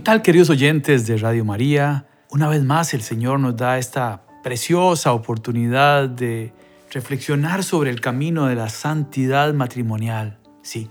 ¿Qué 0.00 0.04
tal 0.04 0.22
queridos 0.22 0.48
oyentes 0.48 1.06
de 1.06 1.18
Radio 1.18 1.44
María? 1.44 2.06
Una 2.30 2.48
vez 2.48 2.64
más 2.64 2.94
el 2.94 3.02
Señor 3.02 3.38
nos 3.38 3.54
da 3.54 3.76
esta 3.76 4.22
preciosa 4.42 5.12
oportunidad 5.12 6.08
de 6.08 6.54
reflexionar 6.90 7.62
sobre 7.62 7.90
el 7.90 8.00
camino 8.00 8.46
de 8.46 8.54
la 8.54 8.70
santidad 8.70 9.52
matrimonial. 9.52 10.38
Sí, 10.62 10.88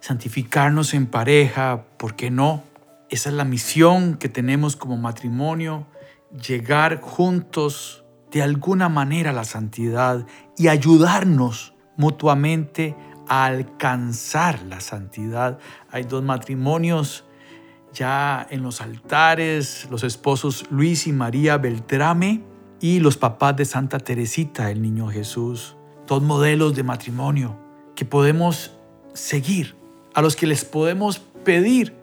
santificarnos 0.00 0.92
en 0.92 1.06
pareja, 1.06 1.86
¿por 1.96 2.16
qué 2.16 2.30
no? 2.30 2.62
Esa 3.08 3.30
es 3.30 3.34
la 3.34 3.46
misión 3.46 4.16
que 4.16 4.28
tenemos 4.28 4.76
como 4.76 4.98
matrimonio, 4.98 5.86
llegar 6.46 7.00
juntos 7.00 8.04
de 8.30 8.42
alguna 8.42 8.90
manera 8.90 9.30
a 9.30 9.32
la 9.32 9.44
santidad 9.44 10.26
y 10.58 10.68
ayudarnos 10.68 11.72
mutuamente 11.96 12.94
a 13.26 13.46
alcanzar 13.46 14.60
la 14.64 14.80
santidad. 14.80 15.58
Hay 15.90 16.02
dos 16.02 16.22
matrimonios 16.22 17.24
ya 17.92 18.46
en 18.50 18.62
los 18.62 18.80
altares, 18.80 19.88
los 19.90 20.04
esposos 20.04 20.66
Luis 20.70 21.06
y 21.06 21.12
María 21.12 21.58
Beltrame 21.58 22.42
y 22.80 23.00
los 23.00 23.16
papás 23.16 23.56
de 23.56 23.64
Santa 23.64 23.98
Teresita, 23.98 24.70
el 24.70 24.82
niño 24.82 25.08
Jesús. 25.08 25.76
Dos 26.06 26.22
modelos 26.22 26.74
de 26.74 26.82
matrimonio 26.82 27.58
que 27.94 28.04
podemos 28.04 28.72
seguir, 29.12 29.76
a 30.14 30.22
los 30.22 30.36
que 30.36 30.46
les 30.46 30.64
podemos 30.64 31.18
pedir 31.44 31.94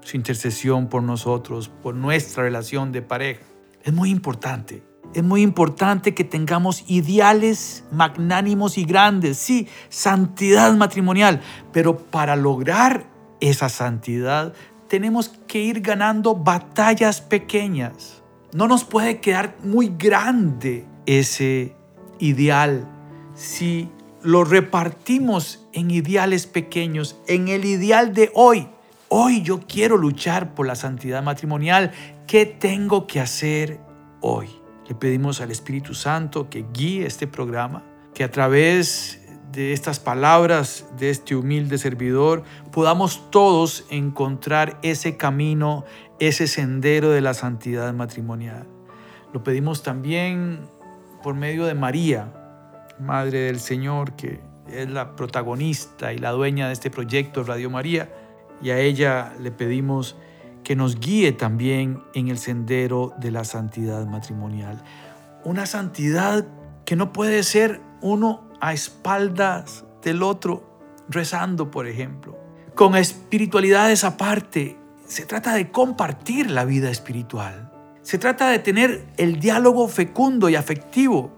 su 0.00 0.16
intercesión 0.16 0.88
por 0.88 1.02
nosotros, 1.02 1.68
por 1.68 1.94
nuestra 1.94 2.42
relación 2.42 2.92
de 2.92 3.02
pareja. 3.02 3.42
Es 3.82 3.92
muy 3.92 4.10
importante. 4.10 4.82
Es 5.14 5.22
muy 5.22 5.42
importante 5.42 6.12
que 6.12 6.24
tengamos 6.24 6.84
ideales 6.88 7.84
magnánimos 7.92 8.78
y 8.78 8.84
grandes, 8.84 9.38
sí, 9.38 9.68
santidad 9.88 10.74
matrimonial, 10.74 11.40
pero 11.72 11.96
para 11.96 12.34
lograr 12.34 13.06
esa 13.40 13.68
santidad 13.68 14.54
tenemos 14.94 15.32
que 15.48 15.58
ir 15.58 15.80
ganando 15.80 16.36
batallas 16.36 17.20
pequeñas. 17.20 18.22
No 18.52 18.68
nos 18.68 18.84
puede 18.84 19.18
quedar 19.20 19.56
muy 19.64 19.92
grande 19.98 20.86
ese 21.04 21.74
ideal 22.20 22.86
si 23.34 23.90
lo 24.22 24.44
repartimos 24.44 25.66
en 25.72 25.90
ideales 25.90 26.46
pequeños, 26.46 27.16
en 27.26 27.48
el 27.48 27.64
ideal 27.64 28.14
de 28.14 28.30
hoy. 28.34 28.68
Hoy 29.08 29.42
yo 29.42 29.62
quiero 29.66 29.96
luchar 29.96 30.54
por 30.54 30.64
la 30.64 30.76
santidad 30.76 31.24
matrimonial. 31.24 31.90
¿Qué 32.28 32.46
tengo 32.46 33.08
que 33.08 33.18
hacer 33.18 33.80
hoy? 34.20 34.48
Le 34.88 34.94
pedimos 34.94 35.40
al 35.40 35.50
Espíritu 35.50 35.94
Santo 35.94 36.48
que 36.48 36.66
guíe 36.72 37.04
este 37.04 37.26
programa, 37.26 37.82
que 38.14 38.22
a 38.22 38.30
través 38.30 39.23
de 39.54 39.72
estas 39.72 40.00
palabras 40.00 40.86
de 40.98 41.10
este 41.10 41.36
humilde 41.36 41.78
servidor, 41.78 42.42
podamos 42.72 43.30
todos 43.30 43.84
encontrar 43.88 44.78
ese 44.82 45.16
camino, 45.16 45.84
ese 46.18 46.46
sendero 46.46 47.10
de 47.10 47.20
la 47.20 47.34
santidad 47.34 47.92
matrimonial. 47.94 48.66
Lo 49.32 49.42
pedimos 49.44 49.82
también 49.82 50.60
por 51.22 51.34
medio 51.34 51.66
de 51.66 51.74
María, 51.74 52.32
Madre 52.98 53.40
del 53.40 53.60
Señor, 53.60 54.12
que 54.12 54.40
es 54.68 54.88
la 54.88 55.16
protagonista 55.16 56.12
y 56.12 56.18
la 56.18 56.30
dueña 56.30 56.68
de 56.68 56.72
este 56.72 56.90
proyecto 56.90 57.44
Radio 57.44 57.70
María, 57.70 58.12
y 58.62 58.70
a 58.70 58.78
ella 58.78 59.34
le 59.40 59.50
pedimos 59.50 60.16
que 60.62 60.76
nos 60.76 60.98
guíe 60.98 61.32
también 61.32 62.02
en 62.14 62.28
el 62.28 62.38
sendero 62.38 63.12
de 63.18 63.30
la 63.30 63.44
santidad 63.44 64.06
matrimonial. 64.06 64.82
Una 65.44 65.66
santidad 65.66 66.46
que 66.84 66.96
no 66.96 67.12
puede 67.12 67.42
ser 67.42 67.80
uno 68.00 68.48
a 68.64 68.72
espaldas 68.72 69.84
del 70.02 70.22
otro, 70.22 70.80
rezando, 71.10 71.70
por 71.70 71.86
ejemplo. 71.86 72.38
Con 72.74 72.96
espiritualidades 72.96 74.04
aparte, 74.04 74.78
se 75.06 75.26
trata 75.26 75.52
de 75.52 75.70
compartir 75.70 76.50
la 76.50 76.64
vida 76.64 76.88
espiritual. 76.88 77.70
Se 78.00 78.16
trata 78.16 78.48
de 78.48 78.60
tener 78.60 79.04
el 79.18 79.38
diálogo 79.38 79.86
fecundo 79.86 80.48
y 80.48 80.56
afectivo. 80.56 81.30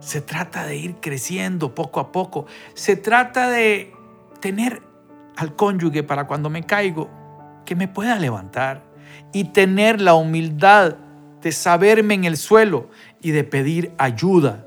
Se 0.00 0.20
trata 0.20 0.66
de 0.66 0.76
ir 0.76 0.96
creciendo 0.96 1.74
poco 1.74 1.98
a 1.98 2.12
poco. 2.12 2.44
Se 2.74 2.94
trata 2.94 3.48
de 3.48 3.94
tener 4.40 4.82
al 5.38 5.56
cónyuge 5.56 6.02
para 6.02 6.26
cuando 6.26 6.50
me 6.50 6.64
caigo, 6.64 7.08
que 7.64 7.74
me 7.74 7.88
pueda 7.88 8.18
levantar. 8.18 8.84
Y 9.32 9.44
tener 9.44 10.02
la 10.02 10.12
humildad 10.12 10.96
de 11.40 11.52
saberme 11.52 12.12
en 12.12 12.24
el 12.24 12.36
suelo 12.36 12.90
y 13.22 13.30
de 13.30 13.44
pedir 13.44 13.94
ayuda 13.96 14.65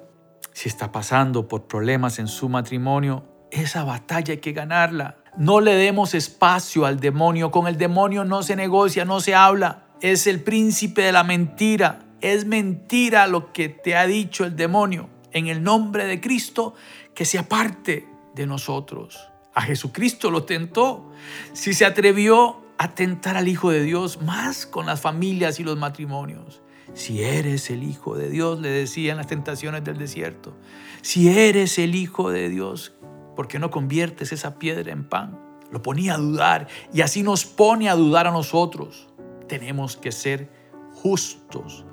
si 0.60 0.68
está 0.68 0.92
pasando 0.92 1.48
por 1.48 1.68
problemas 1.68 2.20
en 2.20 2.28
su 2.28 2.50
matrimonio, 2.50 3.24
esa 3.50 3.86
batalla 3.86 4.34
hay 4.34 4.40
que 4.40 4.52
ganarla. 4.52 5.16
No 5.38 5.62
le 5.62 5.74
demos 5.74 6.14
espacio 6.14 6.86
al 6.86 7.00
demonio. 7.00 7.50
Con 7.50 7.66
el 7.68 7.78
demonio 7.78 8.26
no 8.26 8.44
se 8.44 8.58
negocia, 8.58 9.06
no 9.06 9.22
se 9.22 9.34
habla. 9.34 9.86
Es 10.02 10.28
el 10.28 10.44
príncipe 10.44 11.02
de 11.04 11.14
la 11.14 11.24
mentira. 11.24 12.02
Es 12.20 12.46
mentira 12.46 13.26
lo 13.28 13.54
que 13.54 13.70
te 13.70 13.96
ha 13.96 14.06
dicho 14.06 14.44
el 14.44 14.58
demonio. 14.58 15.10
En 15.32 15.48
el 15.48 15.64
nombre 15.64 16.04
de 16.04 16.20
Cristo, 16.20 16.74
que 17.16 17.24
se 17.24 17.40
aparte 17.40 18.10
de 18.36 18.46
nosotros. 18.46 19.30
A 19.54 19.62
Jesucristo 19.62 20.30
lo 20.30 20.44
tentó. 20.44 21.10
Si 21.54 21.74
se 21.74 21.86
atrevió 21.86 22.66
a 22.78 22.96
tentar 22.96 23.38
al 23.38 23.48
Hijo 23.48 23.72
de 23.72 23.82
Dios, 23.82 24.22
más 24.22 24.66
con 24.66 24.88
las 24.88 25.00
familias 25.00 25.62
y 25.62 25.64
los 25.64 25.78
matrimonios. 25.78 26.62
Si 26.94 27.24
eres 27.24 27.70
el 27.70 27.84
Hijo 27.84 28.16
de 28.16 28.30
Dios, 28.30 28.60
le 28.60 28.70
decían 28.70 29.18
las 29.18 29.28
tentaciones 29.28 29.84
del 29.84 29.98
desierto, 29.98 30.56
si 31.02 31.30
eres 31.30 31.80
el 31.80 31.96
Hijo 31.96 32.32
de 32.32 32.50
Dios, 32.50 32.94
¿por 33.36 33.48
qué 33.48 33.60
no 33.60 33.72
conviertes 33.72 34.32
esa 34.32 34.60
piedra 34.60 34.92
en 34.92 35.04
pan? 35.08 35.40
Lo 35.72 35.82
ponía 35.82 36.16
a 36.16 36.18
dudar 36.18 36.68
y 36.94 37.02
así 37.02 37.24
nos 37.24 37.46
pone 37.46 37.90
a 37.90 37.96
dudar 37.96 38.28
a 38.28 38.32
nosotros. 38.32 39.08
Tenemos 39.48 39.98
que 39.98 40.12
ser 40.12 40.50
justos, 40.94 41.86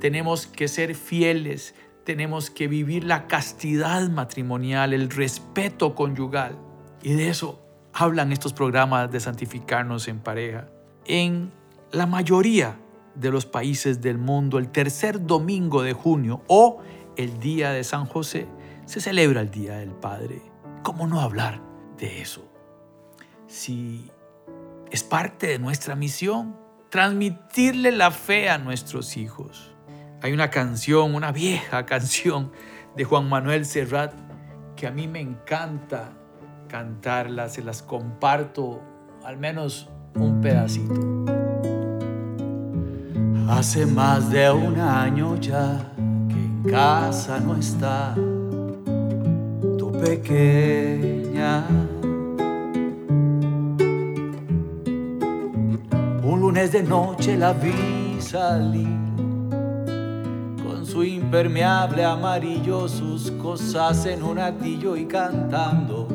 tenemos 0.00 0.46
que 0.46 0.68
ser 0.68 0.94
fieles, 0.94 1.74
tenemos 2.04 2.50
que 2.50 2.66
vivir 2.68 3.04
la 3.04 3.26
castidad 3.28 4.08
matrimonial, 4.08 4.92
el 4.92 5.10
respeto 5.10 5.94
conyugal. 5.94 6.58
Y 7.02 7.12
de 7.12 7.28
eso 7.28 7.64
hablan 7.92 8.32
estos 8.32 8.52
programas 8.52 9.10
de 9.10 9.20
santificarnos 9.20 10.08
en 10.08 10.20
pareja. 10.20 10.68
En 11.06 11.52
la 11.92 12.06
mayoría 12.06 12.76
de 13.14 13.30
los 13.30 13.46
países 13.46 14.00
del 14.00 14.18
mundo, 14.18 14.58
el 14.58 14.70
tercer 14.70 15.26
domingo 15.26 15.82
de 15.82 15.92
junio 15.92 16.42
o 16.46 16.78
el 17.16 17.38
día 17.40 17.72
de 17.72 17.84
San 17.84 18.06
José, 18.06 18.46
se 18.86 19.00
celebra 19.00 19.40
el 19.40 19.50
Día 19.50 19.76
del 19.76 19.92
Padre. 19.92 20.42
¿Cómo 20.82 21.06
no 21.06 21.20
hablar 21.20 21.60
de 21.98 22.22
eso? 22.22 22.50
Si 23.46 24.10
es 24.90 25.04
parte 25.04 25.46
de 25.46 25.58
nuestra 25.58 25.94
misión, 25.94 26.56
transmitirle 26.88 27.92
la 27.92 28.10
fe 28.10 28.48
a 28.50 28.58
nuestros 28.58 29.16
hijos. 29.16 29.74
Hay 30.22 30.32
una 30.32 30.50
canción, 30.50 31.14
una 31.14 31.32
vieja 31.32 31.86
canción 31.86 32.52
de 32.96 33.04
Juan 33.04 33.28
Manuel 33.28 33.64
Serrat 33.64 34.12
que 34.76 34.86
a 34.86 34.90
mí 34.90 35.06
me 35.06 35.20
encanta 35.20 36.12
cantarla, 36.68 37.48
se 37.48 37.62
las 37.62 37.82
comparto 37.82 38.80
al 39.24 39.36
menos 39.36 39.88
un 40.14 40.40
pedacito. 40.40 41.29
Hace 43.50 43.84
más 43.84 44.30
de 44.30 44.48
un 44.48 44.78
año 44.78 45.34
ya 45.34 45.92
que 46.28 46.34
en 46.34 46.62
casa 46.70 47.40
no 47.40 47.56
está 47.56 48.14
tu 49.76 49.90
pequeña. 49.90 51.66
Un 56.22 56.40
lunes 56.40 56.70
de 56.70 56.84
noche 56.84 57.36
la 57.36 57.52
vi 57.52 58.20
salir 58.20 58.86
con 60.62 60.86
su 60.86 61.02
impermeable 61.02 62.04
amarillo, 62.04 62.86
sus 62.86 63.32
cosas 63.32 64.06
en 64.06 64.22
un 64.22 64.38
atillo 64.38 64.96
y 64.96 65.06
cantando, 65.06 66.06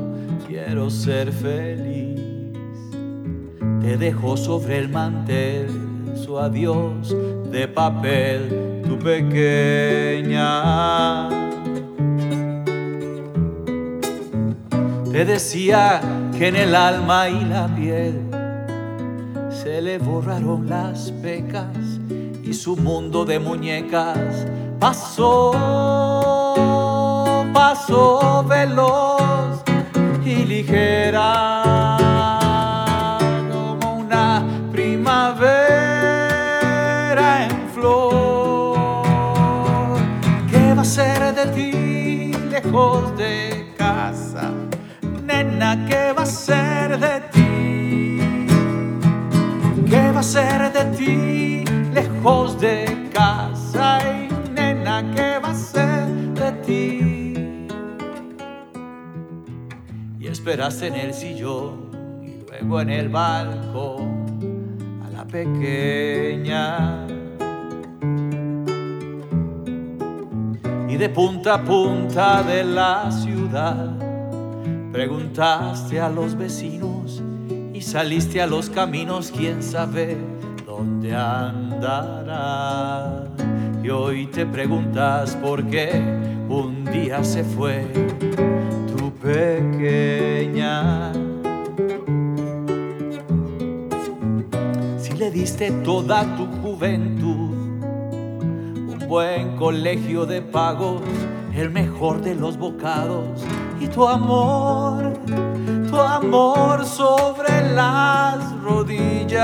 quiero 0.47 0.89
ser 0.89 1.33
feliz. 1.33 2.17
Te 3.81 3.97
dejó 3.97 4.37
sobre 4.37 4.79
el 4.79 4.87
mantel 4.87 5.84
adiós 6.39 7.15
de 7.51 7.67
papel, 7.67 8.81
tu 8.85 8.97
pequeña. 8.99 10.49
Te 15.11 15.25
decía 15.25 16.01
que 16.37 16.47
en 16.49 16.55
el 16.55 16.75
alma 16.75 17.29
y 17.29 17.45
la 17.45 17.67
piel 17.73 18.21
se 19.49 19.81
le 19.81 19.97
borraron 19.97 20.69
las 20.69 21.11
pecas 21.11 21.77
y 22.43 22.53
su 22.53 22.75
mundo 22.75 23.25
de 23.25 23.39
muñecas 23.39 24.45
pasó, 24.79 25.53
pasó 27.53 28.43
veloz 28.47 29.63
y 30.25 30.45
ligera 30.45 31.64
lejos 42.85 43.17
de 43.17 43.73
casa? 43.77 44.51
Nena, 45.23 45.85
¿qué 45.87 46.13
va 46.13 46.23
a 46.23 46.25
ser 46.25 46.99
de 46.99 47.21
ti? 47.31 48.19
¿Qué 49.89 50.11
va 50.11 50.19
a 50.19 50.23
ser 50.23 50.71
de 50.73 50.85
ti 50.97 51.63
lejos 51.93 52.59
de 52.59 53.09
casa? 53.13 53.99
Y 54.03 54.51
nena, 54.53 55.03
¿qué 55.15 55.39
va 55.39 55.49
a 55.49 55.55
ser 55.55 56.07
de 56.33 56.51
ti? 56.65 57.67
Y 60.19 60.27
esperaste 60.27 60.87
en 60.87 60.95
el 60.95 61.13
sillón 61.13 61.91
y 62.23 62.49
luego 62.49 62.81
en 62.81 62.89
el 62.89 63.09
balcón 63.09 64.25
a 65.05 65.09
la 65.09 65.25
pequeña. 65.25 67.07
Y 70.95 70.97
de 70.97 71.09
punta 71.09 71.55
a 71.55 71.61
punta 71.61 72.41
de 72.41 72.63
la 72.63 73.11
ciudad 73.11 73.91
preguntaste 74.93 75.99
a 75.99 76.07
los 76.07 76.37
vecinos 76.37 77.21
y 77.73 77.81
saliste 77.81 78.41
a 78.41 78.47
los 78.47 78.69
caminos, 78.69 79.29
quién 79.29 79.61
sabe 79.61 80.15
dónde 80.65 81.13
andará. 81.13 83.25
Y 83.83 83.89
hoy 83.89 84.27
te 84.27 84.45
preguntas 84.45 85.35
por 85.35 85.65
qué 85.65 86.01
un 86.47 86.85
día 86.85 87.25
se 87.25 87.43
fue 87.43 87.85
tu 88.95 89.11
pequeña. 89.15 91.11
Si 94.97 95.11
le 95.17 95.29
diste 95.29 95.71
toda 95.71 96.23
tu 96.37 96.45
juventud, 96.61 97.44
buen 99.07 99.55
colegio 99.55 100.25
de 100.25 100.41
pagos, 100.41 101.01
el 101.55 101.69
mejor 101.69 102.21
de 102.21 102.35
los 102.35 102.57
bocados 102.57 103.43
y 103.79 103.87
tu 103.87 104.07
amor, 104.07 105.13
tu 105.89 105.99
amor 105.99 106.85
sobre 106.85 107.73
las 107.73 108.51
rodillas, 108.61 109.39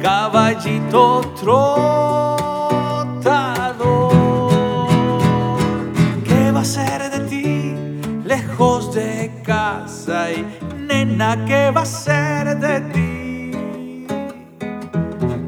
caballito 0.00 1.20
trotador. 1.40 2.52
¿Qué 6.24 6.50
va 6.52 6.60
a 6.60 6.64
ser 6.64 7.10
de 7.10 7.20
ti 7.28 7.74
lejos 8.24 8.92
de 8.94 9.30
casa 9.44 10.32
y 10.32 10.46
nena, 10.76 11.44
qué 11.46 11.70
va 11.70 11.82
a 11.82 11.86
ser 11.86 12.58
de 12.58 12.80
ti? 12.92 13.11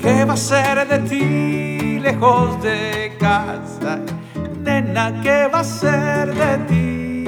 ¿Qué 0.05 0.25
va 0.27 0.35
a 0.35 0.37
ser 0.37 0.87
de 0.87 0.99
ti 1.09 1.99
lejos 1.99 2.63
de 2.63 3.17
casa? 3.19 4.03
Nena, 4.61 5.23
¿qué 5.23 5.49
va 5.51 5.61
a 5.61 5.65
ser 5.65 6.35
de 6.35 6.59
ti? 6.69 7.25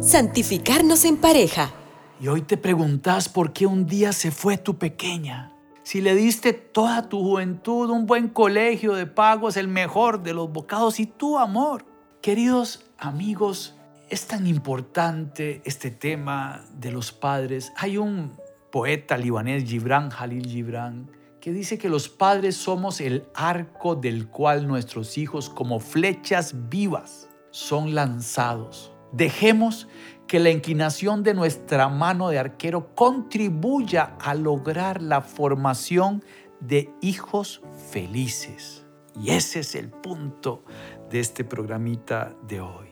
Santificarnos 0.00 1.04
en 1.04 1.16
pareja. 1.16 1.72
Y 2.20 2.28
hoy 2.28 2.42
te 2.42 2.56
preguntas 2.56 3.28
por 3.28 3.52
qué 3.52 3.66
un 3.66 3.86
día 3.86 4.12
se 4.12 4.30
fue 4.30 4.56
tu 4.56 4.78
pequeña. 4.78 5.52
Si 5.82 6.00
le 6.00 6.14
diste 6.14 6.52
toda 6.52 7.08
tu 7.08 7.18
juventud, 7.24 7.90
un 7.90 8.06
buen 8.06 8.28
colegio 8.28 8.94
de 8.94 9.06
pagos, 9.06 9.56
el 9.56 9.66
mejor 9.66 10.22
de 10.22 10.32
los 10.32 10.52
bocados 10.52 11.00
y 11.00 11.06
tu 11.06 11.36
amor. 11.36 11.84
Queridos 12.22 12.84
amigos, 12.98 13.74
es 14.10 14.26
tan 14.26 14.46
importante 14.46 15.60
este 15.64 15.90
tema 15.90 16.64
de 16.72 16.90
los 16.90 17.12
padres. 17.12 17.72
Hay 17.76 17.98
un 17.98 18.32
poeta 18.70 19.18
libanés, 19.18 19.64
Gibran 19.64 20.10
Jalil 20.10 20.48
Gibran, 20.48 21.10
que 21.40 21.52
dice 21.52 21.78
que 21.78 21.88
los 21.88 22.08
padres 22.08 22.56
somos 22.56 23.00
el 23.00 23.26
arco 23.34 23.94
del 23.94 24.28
cual 24.28 24.66
nuestros 24.66 25.18
hijos, 25.18 25.50
como 25.50 25.80
flechas 25.80 26.54
vivas, 26.68 27.28
son 27.50 27.94
lanzados. 27.94 28.92
Dejemos 29.12 29.88
que 30.26 30.38
la 30.38 30.50
inclinación 30.50 31.22
de 31.22 31.34
nuestra 31.34 31.88
mano 31.88 32.28
de 32.28 32.38
arquero 32.38 32.94
contribuya 32.94 34.16
a 34.20 34.34
lograr 34.34 35.02
la 35.02 35.22
formación 35.22 36.22
de 36.60 36.90
hijos 37.00 37.62
felices. 37.90 38.84
Y 39.20 39.30
ese 39.30 39.60
es 39.60 39.74
el 39.74 39.88
punto 39.88 40.64
de 41.10 41.20
este 41.20 41.44
programita 41.44 42.36
de 42.46 42.60
hoy. 42.60 42.87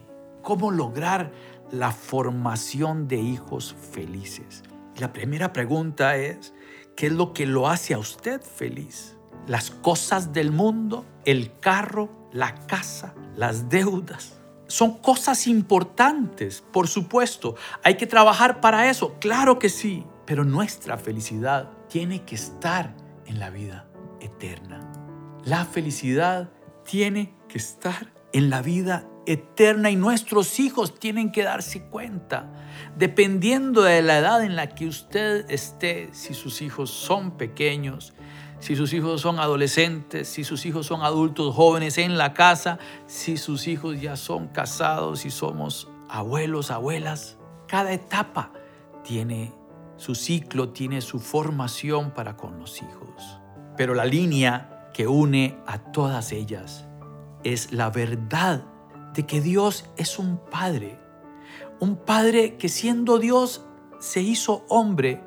¿Cómo 0.47 0.71
lograr 0.71 1.33
la 1.73 1.91
formación 1.91 3.09
de 3.09 3.17
hijos 3.17 3.75
felices? 3.91 4.63
La 4.97 5.13
primera 5.13 5.53
pregunta 5.53 6.15
es, 6.15 6.55
¿qué 6.95 7.07
es 7.07 7.13
lo 7.13 7.33
que 7.33 7.47
lo 7.47 7.69
hace 7.69 7.95
a 7.95 7.99
usted 7.99 8.41
feliz? 8.41 9.17
¿Las 9.49 9.73
cosas 9.73 10.33
del 10.33 10.53
mundo? 10.53 11.05
¿El 11.25 11.59
carro? 11.59 12.29
¿La 12.31 12.55
casa? 12.67 13.13
¿Las 13.35 13.69
deudas? 13.69 14.39
Son 14.69 14.99
cosas 14.99 15.49
importantes, 15.49 16.63
por 16.73 16.87
supuesto. 16.87 17.57
Hay 17.83 17.97
que 17.97 18.07
trabajar 18.07 18.61
para 18.61 18.89
eso, 18.89 19.17
claro 19.19 19.59
que 19.59 19.69
sí. 19.69 20.07
Pero 20.27 20.45
nuestra 20.45 20.97
felicidad 20.97 21.73
tiene 21.89 22.23
que 22.23 22.37
estar 22.37 22.95
en 23.25 23.41
la 23.41 23.51
vida 23.51 23.89
eterna. 24.21 24.79
La 25.45 25.65
felicidad 25.65 26.53
tiene 26.85 27.35
que 27.49 27.59
estar 27.59 28.13
en 28.33 28.49
la 28.49 28.63
vida 28.63 28.99
eterna 28.99 29.16
y 29.27 29.97
nuestros 29.97 30.61
hijos 30.61 30.99
tienen 30.99 31.33
que 31.33 31.43
darse 31.43 31.83
cuenta, 31.83 32.53
dependiendo 32.97 33.83
de 33.83 34.03
la 34.03 34.19
edad 34.19 34.45
en 34.45 34.55
la 34.55 34.69
que 34.69 34.87
usted 34.87 35.51
esté, 35.51 36.11
si 36.13 36.35
sus 36.35 36.63
hijos 36.63 36.91
son 36.91 37.33
pequeños, 37.33 38.13
si 38.61 38.77
sus 38.77 38.93
hijos 38.93 39.21
son 39.21 39.39
adolescentes, 39.39 40.29
si 40.29 40.45
sus 40.45 40.65
hijos 40.65 40.87
son 40.87 41.03
adultos 41.03 41.55
jóvenes 41.55 41.99
en 41.99 42.17
la 42.17 42.35
casa, 42.35 42.79
si 43.07 43.37
sus 43.37 43.67
hijos 43.67 44.01
ya 44.01 44.17
son 44.17 44.49
casados, 44.49 45.21
si 45.21 45.31
somos 45.31 45.89
abuelos, 46.09 46.71
abuelas. 46.71 47.37
Cada 47.69 47.93
etapa 47.93 48.53
tiene 49.05 49.53
su 49.97 50.15
ciclo, 50.15 50.71
tiene 50.71 51.01
su 51.01 51.19
formación 51.19 52.13
para 52.13 52.37
con 52.37 52.59
los 52.59 52.81
hijos. 52.81 53.41
Pero 53.77 53.95
la 53.95 54.05
línea 54.05 54.91
que 54.95 55.07
une 55.07 55.59
a 55.67 55.79
todas 55.79 56.33
ellas 56.33 56.87
es 57.45 57.73
la 57.73 57.91
verdad 57.91 58.65
de 59.17 59.25
que 59.25 59.41
Dios 59.41 59.87
es 59.97 60.19
un 60.19 60.39
Padre. 60.39 60.99
Un 61.81 61.97
Padre 61.97 62.57
que 62.57 62.69
siendo 62.69 63.19
Dios 63.19 63.65
se 63.99 64.21
hizo 64.21 64.65
hombre 64.69 65.25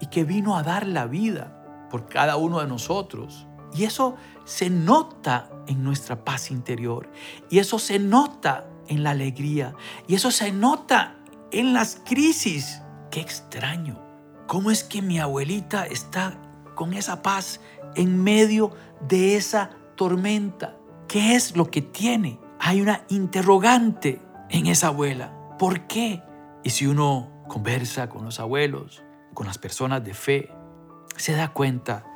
y 0.00 0.06
que 0.06 0.24
vino 0.24 0.56
a 0.56 0.62
dar 0.62 0.86
la 0.86 1.06
vida 1.06 1.88
por 1.90 2.08
cada 2.08 2.36
uno 2.36 2.60
de 2.60 2.68
nosotros. 2.68 3.46
Y 3.74 3.84
eso 3.84 4.16
se 4.44 4.70
nota 4.70 5.50
en 5.66 5.82
nuestra 5.82 6.24
paz 6.24 6.50
interior. 6.50 7.10
Y 7.50 7.58
eso 7.58 7.78
se 7.80 7.98
nota 7.98 8.66
en 8.86 9.02
la 9.02 9.10
alegría. 9.10 9.74
Y 10.06 10.14
eso 10.14 10.30
se 10.30 10.52
nota 10.52 11.16
en 11.50 11.72
las 11.72 12.00
crisis. 12.04 12.80
Qué 13.10 13.20
extraño. 13.20 13.98
¿Cómo 14.46 14.70
es 14.70 14.84
que 14.84 15.02
mi 15.02 15.18
abuelita 15.18 15.84
está 15.86 16.38
con 16.76 16.94
esa 16.94 17.22
paz 17.22 17.60
en 17.96 18.22
medio 18.22 18.70
de 19.08 19.36
esa 19.36 19.70
tormenta? 19.96 20.76
¿Qué 21.08 21.34
es 21.34 21.56
lo 21.56 21.70
que 21.70 21.82
tiene? 21.82 22.38
Hay 22.64 22.80
una 22.80 23.02
interrogante 23.08 24.22
en 24.48 24.68
esa 24.68 24.86
abuela. 24.86 25.36
¿Por 25.58 25.88
qué? 25.88 26.22
Y 26.62 26.70
si 26.70 26.86
uno 26.86 27.42
conversa 27.48 28.08
con 28.08 28.24
los 28.24 28.38
abuelos, 28.38 29.02
con 29.34 29.48
las 29.48 29.58
personas 29.58 30.04
de 30.04 30.14
fe, 30.14 30.48
se 31.16 31.32
da 31.32 31.52
cuenta 31.52 32.06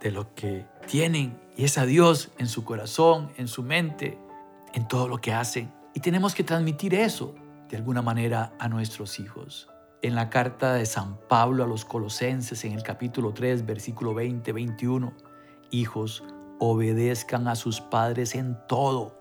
de 0.00 0.10
lo 0.10 0.34
que 0.34 0.66
tienen 0.88 1.40
y 1.56 1.62
es 1.62 1.78
a 1.78 1.86
Dios 1.86 2.32
en 2.38 2.48
su 2.48 2.64
corazón, 2.64 3.30
en 3.36 3.46
su 3.46 3.62
mente, 3.62 4.18
en 4.74 4.88
todo 4.88 5.06
lo 5.06 5.18
que 5.18 5.32
hacen. 5.32 5.72
Y 5.94 6.00
tenemos 6.00 6.34
que 6.34 6.42
transmitir 6.42 6.92
eso 6.92 7.36
de 7.70 7.76
alguna 7.76 8.02
manera 8.02 8.54
a 8.58 8.68
nuestros 8.68 9.20
hijos. 9.20 9.68
En 10.02 10.16
la 10.16 10.30
carta 10.30 10.74
de 10.74 10.84
San 10.84 11.16
Pablo 11.28 11.62
a 11.62 11.68
los 11.68 11.84
Colosenses, 11.84 12.64
en 12.64 12.72
el 12.72 12.82
capítulo 12.82 13.32
3, 13.32 13.64
versículo 13.64 14.14
20, 14.14 14.50
21, 14.50 15.12
hijos, 15.70 16.24
obedezcan 16.58 17.48
a 17.48 17.56
sus 17.56 17.80
padres 17.80 18.34
en 18.34 18.56
todo, 18.68 19.14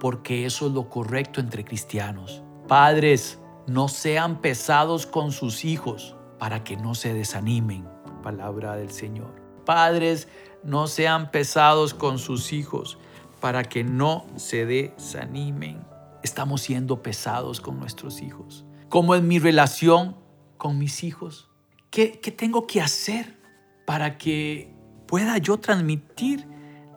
porque 0.00 0.46
eso 0.46 0.66
es 0.66 0.72
lo 0.72 0.88
correcto 0.88 1.40
entre 1.40 1.64
cristianos. 1.64 2.42
Padres, 2.68 3.38
no 3.66 3.88
sean 3.88 4.40
pesados 4.40 5.06
con 5.06 5.32
sus 5.32 5.64
hijos 5.64 6.16
para 6.38 6.62
que 6.62 6.76
no 6.76 6.94
se 6.94 7.14
desanimen 7.14 7.96
palabra 8.26 8.74
del 8.74 8.90
Señor. 8.90 9.40
Padres, 9.64 10.26
no 10.64 10.88
sean 10.88 11.30
pesados 11.30 11.94
con 11.94 12.18
sus 12.18 12.52
hijos 12.52 12.98
para 13.40 13.62
que 13.62 13.84
no 13.84 14.26
se 14.34 14.66
desanimen. 14.66 15.84
Estamos 16.24 16.62
siendo 16.62 17.02
pesados 17.02 17.60
con 17.60 17.78
nuestros 17.78 18.20
hijos. 18.20 18.64
¿Cómo 18.88 19.14
es 19.14 19.22
mi 19.22 19.38
relación 19.38 20.16
con 20.56 20.76
mis 20.76 21.04
hijos? 21.04 21.48
¿Qué, 21.90 22.18
qué 22.20 22.32
tengo 22.32 22.66
que 22.66 22.80
hacer 22.80 23.40
para 23.86 24.18
que 24.18 24.74
pueda 25.06 25.38
yo 25.38 25.58
transmitir 25.58 26.48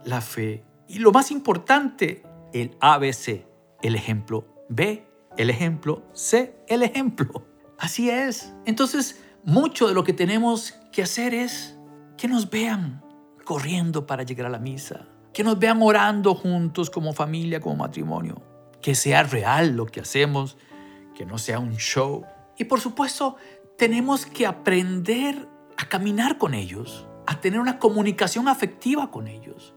la 0.03 0.21
fe? 0.21 0.63
Y 0.87 0.99
lo 0.99 1.11
más 1.11 1.31
importante, 1.31 2.23
el 2.53 2.77
ABC, 2.81 3.45
el 3.81 3.95
ejemplo. 3.95 4.65
B, 4.69 5.05
el 5.37 5.49
ejemplo. 5.49 6.03
C, 6.13 6.55
el 6.67 6.83
ejemplo. 6.83 7.45
Así 7.77 8.09
es. 8.09 8.53
Entonces, 8.65 9.21
mucho 9.43 9.87
de 9.87 9.93
lo 9.93 10.03
que 10.03 10.13
tenemos 10.13 10.73
que 10.91 11.03
hacer 11.03 11.33
es 11.33 11.77
que 12.17 12.27
nos 12.27 12.49
vean 12.49 13.01
corriendo 13.45 14.05
para 14.05 14.23
llegar 14.23 14.47
a 14.47 14.49
la 14.49 14.59
misa, 14.59 15.07
que 15.33 15.43
nos 15.43 15.57
vean 15.57 15.81
orando 15.81 16.35
juntos 16.35 16.89
como 16.89 17.13
familia, 17.13 17.61
como 17.61 17.77
matrimonio, 17.77 18.41
que 18.81 18.95
sea 18.95 19.23
real 19.23 19.75
lo 19.75 19.85
que 19.85 20.01
hacemos, 20.01 20.57
que 21.15 21.25
no 21.25 21.37
sea 21.37 21.59
un 21.59 21.75
show. 21.77 22.25
Y 22.57 22.65
por 22.65 22.81
supuesto, 22.81 23.37
tenemos 23.77 24.25
que 24.25 24.45
aprender 24.45 25.47
a 25.77 25.87
caminar 25.87 26.37
con 26.37 26.53
ellos, 26.53 27.07
a 27.25 27.39
tener 27.39 27.59
una 27.59 27.79
comunicación 27.79 28.47
afectiva 28.47 29.09
con 29.09 29.27
ellos, 29.27 29.73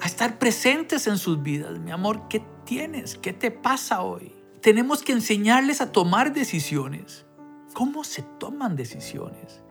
a 0.00 0.06
estar 0.06 0.38
presentes 0.38 1.06
en 1.06 1.18
sus 1.18 1.42
vidas. 1.42 1.78
Mi 1.78 1.90
amor, 1.90 2.28
¿qué 2.28 2.42
tienes? 2.64 3.16
¿Qué 3.16 3.32
te 3.32 3.50
pasa 3.50 4.02
hoy? 4.02 4.34
Tenemos 4.60 5.02
que 5.02 5.12
enseñarles 5.12 5.80
a 5.80 5.92
tomar 5.92 6.32
decisiones. 6.32 7.26
¿Cómo 7.74 8.04
se 8.04 8.22
toman 8.22 8.76
decisiones? 8.76 9.62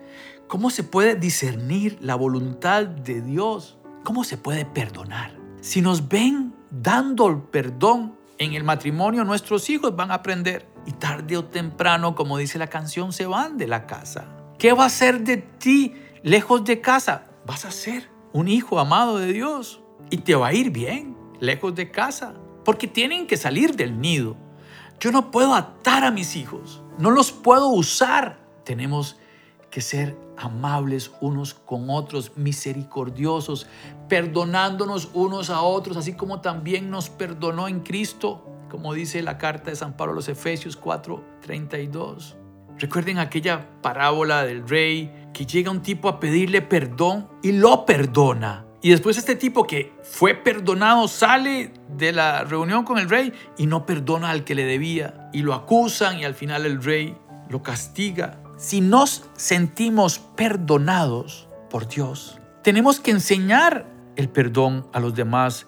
¿Cómo 0.48 0.70
se 0.70 0.84
puede 0.84 1.16
discernir 1.16 1.98
la 2.02 2.16
voluntad 2.16 2.86
de 2.86 3.22
Dios? 3.22 3.78
¿Cómo 4.04 4.24
se 4.24 4.38
puede 4.38 4.66
perdonar? 4.66 5.36
Si 5.62 5.82
nos 5.82 6.10
ven 6.10 6.54
dando 6.70 7.28
el 7.28 7.42
perdón 7.42 8.16
en 8.38 8.54
el 8.54 8.64
matrimonio, 8.64 9.24
nuestros 9.24 9.70
hijos 9.70 9.96
van 9.96 10.12
a 10.12 10.16
aprender. 10.16 10.68
Y 10.86 10.92
tarde 10.92 11.38
o 11.38 11.46
temprano, 11.46 12.14
como 12.14 12.38
dice 12.38 12.60
la 12.60 12.68
canción, 12.68 13.14
se 13.14 13.26
van 13.26 13.58
de 13.58 13.68
la 13.68 13.88
casa. 13.88 14.28
¿Qué 14.60 14.74
va 14.74 14.86
a 14.86 14.90
ser 14.90 15.24
de 15.24 15.38
ti 15.38 15.96
lejos 16.24 16.66
de 16.66 16.82
casa? 16.82 17.26
Vas 17.46 17.66
a 17.66 17.72
ser 17.72 18.10
un 18.34 18.48
hijo 18.48 18.80
amado 18.80 19.18
de 19.18 19.32
Dios. 19.32 19.83
Y 20.10 20.18
te 20.18 20.36
va 20.36 20.48
a 20.48 20.54
ir 20.54 20.70
bien 20.70 21.18
lejos 21.40 21.76
de 21.76 21.92
casa. 21.92 22.34
Porque 22.64 22.88
tienen 22.88 23.28
que 23.28 23.38
salir 23.38 23.76
del 23.76 24.00
nido. 24.00 24.38
Yo 25.00 25.12
no 25.12 25.32
puedo 25.32 25.54
atar 25.54 26.04
a 26.04 26.12
mis 26.12 26.36
hijos. 26.36 26.82
No 26.98 27.12
los 27.12 27.32
puedo 27.32 27.68
usar. 27.70 28.40
Tenemos 28.64 29.18
que 29.70 29.82
ser 29.82 30.16
amables 30.38 31.12
unos 31.20 31.54
con 31.54 31.90
otros, 31.90 32.34
misericordiosos, 32.36 33.68
perdonándonos 34.08 35.10
unos 35.14 35.50
a 35.50 35.62
otros, 35.62 35.98
así 35.98 36.14
como 36.14 36.42
también 36.42 36.90
nos 36.90 37.10
perdonó 37.10 37.68
en 37.68 37.80
Cristo, 37.80 38.46
como 38.70 38.94
dice 38.94 39.22
la 39.22 39.38
carta 39.38 39.72
de 39.72 39.76
San 39.76 39.98
Pablo 39.98 40.14
a 40.14 40.16
los 40.16 40.30
Efesios 40.30 40.80
4:32. 40.80 42.36
Recuerden 42.78 43.20
aquella 43.20 43.68
parábola 43.82 44.44
del 44.44 44.68
rey 44.68 45.12
que 45.34 45.46
llega 45.46 45.72
un 45.72 45.82
tipo 45.82 46.10
a 46.10 46.20
pedirle 46.20 46.62
perdón 46.62 47.28
y 47.42 47.52
lo 47.52 47.86
perdona. 47.86 48.63
Y 48.84 48.90
después 48.90 49.18
este 49.18 49.38
tipo 49.38 49.66
que 49.66 49.94
fue 50.04 50.34
perdonado 50.34 51.08
sale 51.08 51.72
de 51.88 52.12
la 52.12 52.44
reunión 52.44 52.84
con 52.84 53.00
el 53.00 53.10
rey 53.10 53.32
y 53.58 53.66
no 53.66 53.86
perdona 53.86 54.30
al 54.30 54.44
que 54.44 54.56
le 54.56 54.66
debía. 54.66 55.30
Y 55.32 55.42
lo 55.42 55.54
acusan 55.54 56.20
y 56.20 56.26
al 56.26 56.34
final 56.34 56.66
el 56.66 56.84
rey 56.84 57.18
lo 57.48 57.64
castiga. 57.64 58.42
Si 58.58 58.82
nos 58.82 59.24
sentimos 59.38 60.20
perdonados 60.20 61.48
por 61.70 61.88
Dios, 61.88 62.42
tenemos 62.62 63.00
que 63.00 63.12
enseñar 63.12 63.86
el 64.18 64.28
perdón 64.28 64.86
a 64.92 65.00
los 65.00 65.16
demás 65.16 65.66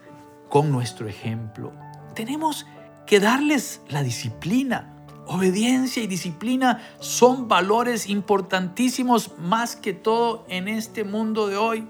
con 0.49 0.69
nuestro 0.69 1.07
ejemplo. 1.07 1.71
Tenemos 2.15 2.65
que 3.07 3.21
darles 3.21 3.81
la 3.87 4.03
disciplina. 4.03 4.91
Obediencia 5.25 6.03
y 6.03 6.07
disciplina 6.07 6.81
son 6.99 7.47
valores 7.47 8.09
importantísimos 8.09 9.31
más 9.39 9.77
que 9.77 9.93
todo 9.93 10.45
en 10.49 10.67
este 10.67 11.05
mundo 11.05 11.47
de 11.47 11.55
hoy 11.55 11.87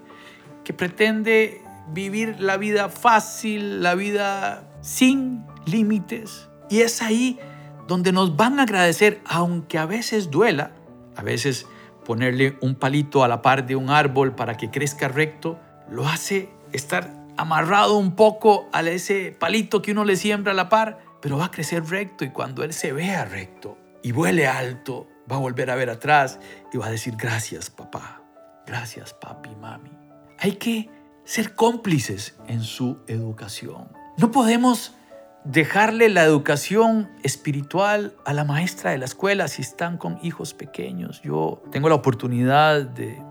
que 0.66 0.74
pretende 0.74 1.62
vivir 1.94 2.42
la 2.42 2.58
vida 2.58 2.90
fácil, 2.90 3.82
la 3.82 3.96
vida 3.96 4.68
sin 4.82 5.46
límites. 5.66 6.50
Y 6.70 6.82
es 6.82 7.02
ahí 7.02 7.40
donde 7.88 8.12
nos 8.12 8.36
van 8.36 8.60
a 8.60 8.64
agradecer, 8.64 9.22
aunque 9.26 9.78
a 9.78 9.86
veces 9.86 10.32
duela, 10.32 10.72
a 11.16 11.22
veces 11.22 11.68
ponerle 12.04 12.58
un 12.62 12.76
palito 12.76 13.24
a 13.24 13.28
la 13.28 13.42
par 13.42 13.66
de 13.66 13.76
un 13.76 13.90
árbol 13.90 14.36
para 14.36 14.58
que 14.58 14.70
crezca 14.70 15.08
recto, 15.08 15.60
lo 15.90 16.08
hace 16.08 16.50
estar 16.74 17.14
amarrado 17.38 17.98
un 17.98 18.16
poco 18.16 18.68
a 18.74 18.82
ese 18.82 19.36
palito 19.38 19.82
que 19.82 19.92
uno 19.92 20.04
le 20.04 20.16
siembra 20.16 20.52
a 20.52 20.56
la 20.56 20.70
par, 20.70 21.00
pero 21.22 21.38
va 21.38 21.46
a 21.46 21.52
crecer 21.52 21.86
recto 21.86 22.24
y 22.26 22.30
cuando 22.30 22.64
él 22.64 22.74
se 22.74 22.92
vea 22.92 23.26
recto 23.26 23.78
y 24.04 24.12
vuele 24.12 24.48
alto, 24.48 25.08
va 25.30 25.38
a 25.38 25.40
volver 25.40 25.70
a 25.72 25.76
ver 25.76 25.90
atrás 25.90 26.40
y 26.72 26.78
va 26.78 26.88
a 26.88 26.92
decir 26.92 27.16
gracias 27.18 27.70
papá, 27.70 28.22
gracias 28.66 29.14
papi, 29.14 29.56
mami. 29.56 30.05
Hay 30.40 30.54
que 30.54 30.90
ser 31.24 31.56
cómplices 31.56 32.36
en 32.48 32.62
su 32.62 33.00
educación. 33.08 33.90
No 34.18 34.32
podemos 34.32 34.96
dejarle 35.44 36.10
la 36.10 36.24
educación 36.24 37.10
espiritual 37.24 38.16
a 38.26 38.34
la 38.34 38.44
maestra 38.44 38.92
de 38.92 38.98
la 38.98 39.06
escuela 39.06 39.48
si 39.48 39.62
están 39.62 39.98
con 39.98 40.20
hijos 40.24 40.54
pequeños. 40.54 41.22
Yo 41.22 41.62
tengo 41.72 41.90
la 41.90 41.96
oportunidad 41.96 42.82
de 42.82 43.22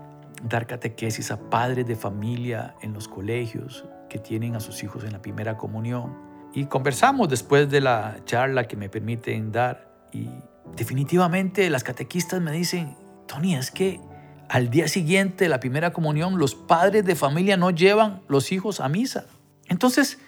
dar 0.43 0.67
catequesis 0.67 1.31
a 1.31 1.49
padres 1.49 1.85
de 1.85 1.95
familia 1.95 2.75
en 2.81 2.93
los 2.93 3.07
colegios 3.07 3.85
que 4.09 4.19
tienen 4.19 4.55
a 4.55 4.59
sus 4.59 4.83
hijos 4.83 5.03
en 5.03 5.11
la 5.11 5.21
primera 5.21 5.57
comunión. 5.57 6.13
Y 6.53 6.65
conversamos 6.65 7.27
después 7.27 7.69
de 7.69 7.81
la 7.81 8.17
charla 8.25 8.65
que 8.67 8.77
me 8.77 8.87
permiten 8.87 9.51
dar. 9.51 9.91
Y 10.13 10.29
definitivamente 10.75 11.69
las 11.69 11.83
catequistas 11.83 12.41
me 12.41 12.51
dicen, 12.51 12.95
Tony, 13.27 13.55
es 13.55 13.71
que 13.71 13.99
al 14.49 14.69
día 14.69 14.87
siguiente 14.87 15.45
de 15.45 15.49
la 15.49 15.59
primera 15.59 15.93
comunión 15.93 16.37
los 16.37 16.55
padres 16.55 17.05
de 17.05 17.15
familia 17.15 17.57
no 17.57 17.71
llevan 17.71 18.21
los 18.27 18.51
hijos 18.51 18.79
a 18.79 18.89
misa. 18.89 19.25
Entonces, 19.67 20.19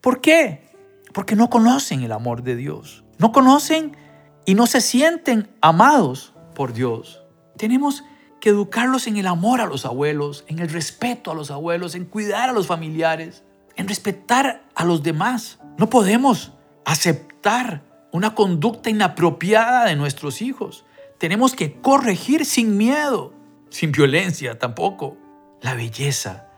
¿por 0.00 0.20
qué? 0.20 0.70
Porque 1.12 1.36
no 1.36 1.50
conocen 1.50 2.02
el 2.02 2.12
amor 2.12 2.42
de 2.42 2.56
Dios. 2.56 3.04
No 3.18 3.32
conocen 3.32 3.96
y 4.44 4.54
no 4.54 4.66
se 4.66 4.80
sienten 4.80 5.48
amados 5.60 6.32
por 6.54 6.72
Dios. 6.72 7.22
Tenemos 7.56 8.04
que 8.40 8.50
educarlos 8.50 9.06
en 9.06 9.16
el 9.16 9.26
amor 9.26 9.60
a 9.60 9.66
los 9.66 9.84
abuelos, 9.86 10.44
en 10.48 10.58
el 10.58 10.68
respeto 10.68 11.30
a 11.30 11.34
los 11.34 11.50
abuelos, 11.50 11.94
en 11.94 12.04
cuidar 12.04 12.50
a 12.50 12.52
los 12.52 12.66
familiares, 12.66 13.42
en 13.76 13.88
respetar 13.88 14.64
a 14.74 14.84
los 14.84 15.02
demás. 15.02 15.58
No 15.78 15.90
podemos 15.90 16.52
aceptar 16.84 17.82
una 18.12 18.34
conducta 18.34 18.88
inapropiada 18.90 19.86
de 19.86 19.96
nuestros 19.96 20.40
hijos. 20.42 20.84
Tenemos 21.18 21.54
que 21.54 21.80
corregir 21.80 22.44
sin 22.44 22.76
miedo, 22.76 23.32
sin 23.76 23.92
violencia 23.92 24.58
tampoco. 24.58 25.18
La 25.60 25.74
belleza 25.74 26.48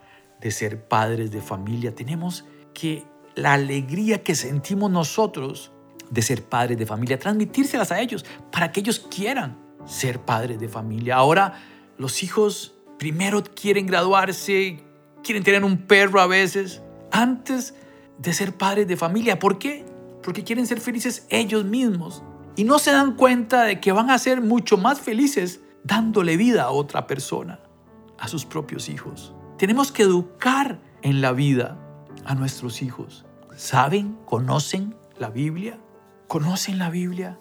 de 0.40 0.52
ser 0.52 0.87
padres 0.87 1.32
de 1.32 1.40
familia. 1.40 1.92
Tenemos 1.92 2.44
que 2.72 3.04
la 3.34 3.54
alegría 3.54 4.22
que 4.22 4.37
sentimos 4.37 4.88
nosotros 4.88 5.72
de 6.10 6.22
ser 6.22 6.44
padres 6.44 6.78
de 6.78 6.87
familia, 6.87 7.18
transmitírselas 7.18 7.90
a 7.90 8.00
ellos 8.00 8.25
para 8.52 8.70
que 8.70 8.80
ellos 8.80 9.00
quieran 9.00 9.58
ser 9.84 10.20
padres 10.20 10.60
de 10.60 10.68
familia. 10.68 11.16
Ahora 11.16 11.60
los 11.96 12.22
hijos 12.22 12.76
primero 13.00 13.42
quieren 13.42 13.88
graduarse, 13.88 14.84
quieren 15.25 15.42
tener 15.42 15.64
un 15.64 15.76
perro 15.76 16.20
a 16.20 16.28
veces, 16.28 16.82
antes 17.10 17.75
de 18.18 18.32
ser 18.32 18.56
padres 18.56 18.87
de 18.87 18.96
familia. 18.96 19.40
¿Por 19.40 19.58
qué? 19.58 19.84
Porque 20.22 20.44
quieren 20.44 20.68
ser 20.68 20.80
felices 20.80 21.26
ellos 21.30 21.64
mismos 21.64 22.22
y 22.54 22.62
no 22.62 22.78
se 22.78 22.92
dan 22.92 23.16
cuenta 23.16 23.64
de 23.64 23.80
que 23.80 23.90
van 23.90 24.08
a 24.08 24.18
ser 24.18 24.40
mucho 24.40 24.76
más 24.76 25.00
felices 25.00 25.60
dándole 25.88 26.37
vida 26.37 26.64
a 26.64 26.71
otra 26.71 27.09
persona, 27.09 27.59
a 28.18 28.28
sus 28.28 28.45
propios 28.45 28.88
hijos. 28.88 29.35
Tenemos 29.57 29.90
que 29.90 30.02
educar 30.04 30.78
en 31.02 31.21
la 31.21 31.33
vida 31.33 31.76
a 32.25 32.35
nuestros 32.35 32.83
hijos. 32.83 33.25
¿Saben? 33.57 34.16
¿Conocen 34.26 34.95
la 35.18 35.30
Biblia? 35.30 35.80
¿Conocen 36.28 36.78
la 36.78 36.90
Biblia? 36.90 37.38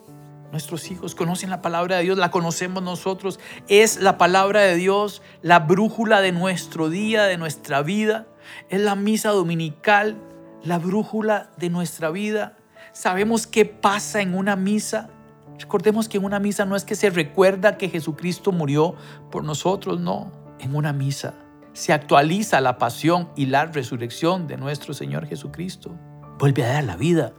Nuestros 0.52 0.90
hijos 0.90 1.14
conocen 1.14 1.50
la 1.50 1.62
palabra 1.62 1.98
de 1.98 2.04
Dios, 2.04 2.18
la 2.18 2.32
conocemos 2.32 2.82
nosotros. 2.82 3.38
Es 3.68 4.02
la 4.02 4.18
palabra 4.18 4.62
de 4.62 4.76
Dios 4.76 5.22
la 5.42 5.60
brújula 5.60 6.22
de 6.22 6.32
nuestro 6.32 6.90
día, 6.90 7.24
de 7.24 7.38
nuestra 7.38 7.84
vida. 7.84 8.28
Es 8.70 8.80
la 8.80 8.96
misa 8.96 9.32
dominical, 9.32 10.16
la 10.64 10.80
brújula 10.80 11.52
de 11.58 11.70
nuestra 11.70 12.12
vida. 12.12 12.58
Sabemos 12.94 13.46
qué 13.46 13.66
pasa 13.66 14.22
en 14.22 14.36
una 14.36 14.56
misa. 14.56 15.10
Recordemos 15.60 16.08
que 16.08 16.18
en 16.18 16.26
una 16.26 16.40
misa 16.40 16.66
no 16.66 16.76
es 16.76 16.84
que 16.84 16.96
se 16.96 17.10
recuerda 17.10 17.78
que 17.78 17.90
Jesucristo 17.90 18.52
murió 18.52 18.96
por 19.32 19.44
nosotros, 19.44 20.00
no. 20.00 20.32
En 20.60 20.76
una 20.76 20.94
misa 20.94 21.36
se 21.74 21.94
actualiza 21.94 22.60
la 22.60 22.80
pasión 22.80 23.30
y 23.36 23.46
la 23.46 23.66
resurrección 23.66 24.48
de 24.48 24.58
nuestro 24.58 24.96
Señor 24.96 25.28
Jesucristo. 25.28 25.92
Vuelve 26.40 26.64
a 26.64 26.74
dar 26.74 26.84
la 26.84 26.96
vida 26.96 27.34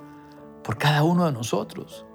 por 0.62 0.78
cada 0.78 1.02
uno 1.02 1.26
de 1.26 1.32
nosotros. 1.32 2.06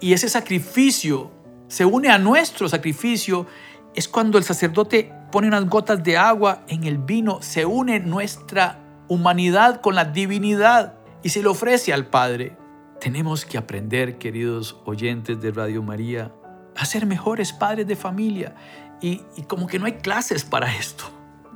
Y 0.00 0.14
ese 0.14 0.30
sacrificio 0.30 1.30
se 1.68 1.84
une 1.84 2.08
a 2.08 2.18
nuestro 2.18 2.68
sacrificio. 2.68 3.46
Es 3.94 4.08
cuando 4.08 4.38
el 4.38 4.44
sacerdote 4.44 5.12
pone 5.30 5.48
unas 5.48 5.68
gotas 5.68 6.02
de 6.02 6.16
agua 6.16 6.64
en 6.66 6.84
el 6.84 6.96
vino, 6.96 7.42
se 7.42 7.66
une 7.66 8.00
nuestra 8.00 8.78
humanidad 9.08 9.80
con 9.80 9.94
la 9.94 10.06
divinidad 10.06 10.94
y 11.22 11.28
se 11.28 11.42
le 11.42 11.48
ofrece 11.48 11.92
al 11.92 12.06
Padre. 12.06 12.56
Tenemos 13.00 13.46
que 13.46 13.56
aprender, 13.56 14.18
queridos 14.18 14.76
oyentes 14.84 15.40
de 15.40 15.50
Radio 15.52 15.82
María, 15.82 16.32
a 16.76 16.84
ser 16.84 17.06
mejores 17.06 17.52
padres 17.52 17.86
de 17.86 17.96
familia 17.96 18.54
Y, 19.00 19.22
y 19.36 19.42
como 19.42 19.66
que 19.66 19.78
no 19.78 19.86
hay 19.86 19.94
clases 19.94 20.44
para 20.44 20.76
esto. 20.76 21.04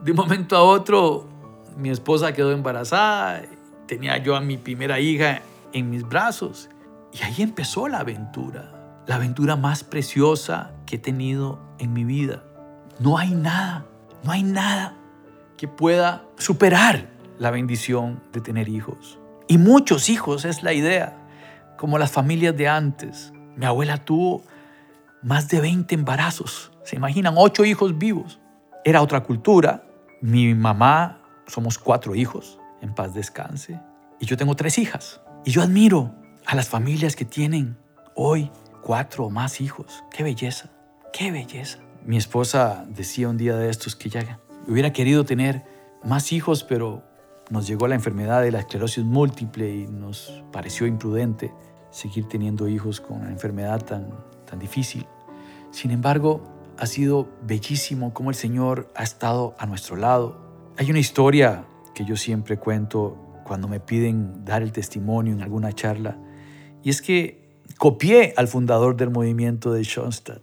De 0.02 0.12
un 0.12 0.16
momento 0.16 0.56
a 0.56 0.62
otro, 0.62 1.28
mi 1.76 1.90
esposa 1.90 2.32
quedó 2.32 2.52
embarazada, 2.52 3.42
tenía 3.86 4.16
yo 4.16 4.36
a 4.36 4.40
mi 4.40 4.56
primera 4.56 4.98
hija 5.00 5.42
en 5.74 5.90
mis 5.90 6.08
brazos. 6.08 6.70
Y 7.12 7.22
ahí 7.22 7.42
empezó 7.42 7.88
la 7.88 7.98
aventura, 7.98 9.02
la 9.06 9.16
aventura 9.16 9.56
más 9.56 9.84
preciosa 9.84 10.72
que 10.86 10.96
he 10.96 10.98
tenido 10.98 11.60
en 11.78 11.92
mi 11.92 12.04
vida. 12.04 12.42
No 12.98 13.18
hay 13.18 13.32
nada, 13.32 13.84
no 14.22 14.32
hay 14.32 14.42
nada 14.42 14.96
que 15.58 15.68
pueda 15.68 16.24
superar 16.38 17.10
la 17.38 17.50
bendición 17.50 18.22
de 18.32 18.40
tener 18.40 18.70
hijos. 18.70 19.18
Y 19.46 19.58
muchos 19.58 20.08
hijos 20.08 20.46
es 20.46 20.62
la 20.62 20.72
idea, 20.72 21.24
como 21.76 21.99
las 21.99 22.12
familias 22.12 22.57
de 22.57 22.69
antes. 22.69 23.33
Mi 23.57 23.66
abuela 23.66 23.99
tuvo 23.99 24.43
más 25.23 25.49
de 25.49 25.61
20 25.61 25.95
embarazos. 25.95 26.73
¿Se 26.85 26.97
imaginan? 26.97 27.35
Ocho 27.37 27.64
hijos 27.64 27.99
vivos. 27.99 28.40
Era 28.85 29.02
otra 29.02 29.23
cultura. 29.23 29.85
Mi 30.21 30.54
mamá, 30.54 31.21
somos 31.47 31.78
cuatro 31.78 32.14
hijos, 32.14 32.59
en 32.81 32.95
paz 32.95 33.14
descanse. 33.14 33.81
Y 34.21 34.26
yo 34.26 34.37
tengo 34.37 34.54
tres 34.54 34.78
hijas. 34.78 35.21
Y 35.45 35.50
yo 35.50 35.62
admiro 35.62 36.14
a 36.47 36.54
las 36.54 36.69
familias 36.69 37.16
que 37.16 37.25
tienen 37.25 37.76
hoy 38.14 38.50
cuatro 38.83 39.25
o 39.25 39.31
más 39.31 39.61
hijos. 39.61 40.04
Qué 40.11 40.23
belleza, 40.23 40.71
qué 41.12 41.31
belleza. 41.31 41.78
Mi 42.04 42.16
esposa 42.16 42.85
decía 42.88 43.28
un 43.28 43.38
día 43.38 43.57
de 43.57 43.71
estos 43.71 43.97
que 43.97 44.11
ya 44.11 44.40
hubiera 44.66 44.93
querido 44.93 45.25
tener 45.25 45.64
más 46.04 46.33
hijos, 46.33 46.64
pero 46.64 47.02
nos 47.50 47.66
llegó 47.66 47.88
la 47.88 47.94
enfermedad 47.94 48.42
de 48.42 48.50
la 48.50 48.60
esclerosis 48.60 49.04
múltiple 49.04 49.74
y 49.74 49.86
nos 49.86 50.42
pareció 50.52 50.86
imprudente 50.86 51.52
seguir 51.90 52.26
teniendo 52.26 52.68
hijos 52.68 53.00
con 53.00 53.20
una 53.20 53.30
enfermedad 53.30 53.84
tan, 53.84 54.10
tan 54.44 54.58
difícil. 54.58 55.06
Sin 55.70 55.90
embargo, 55.90 56.42
ha 56.78 56.86
sido 56.86 57.28
bellísimo 57.42 58.12
cómo 58.12 58.30
el 58.30 58.36
Señor 58.36 58.90
ha 58.96 59.02
estado 59.02 59.54
a 59.58 59.66
nuestro 59.66 59.96
lado. 59.96 60.40
Hay 60.76 60.90
una 60.90 60.98
historia 60.98 61.66
que 61.94 62.04
yo 62.04 62.16
siempre 62.16 62.58
cuento 62.58 63.16
cuando 63.44 63.68
me 63.68 63.78
piden 63.78 64.44
dar 64.44 64.62
el 64.62 64.72
testimonio 64.72 65.32
en 65.32 65.42
alguna 65.42 65.72
charla, 65.72 66.18
y 66.82 66.90
es 66.90 67.00
que 67.00 67.44
copié 67.78 68.34
al 68.36 68.48
fundador 68.48 68.96
del 68.96 69.10
movimiento 69.10 69.72
de 69.72 69.84
Schoenstatt 69.84 70.42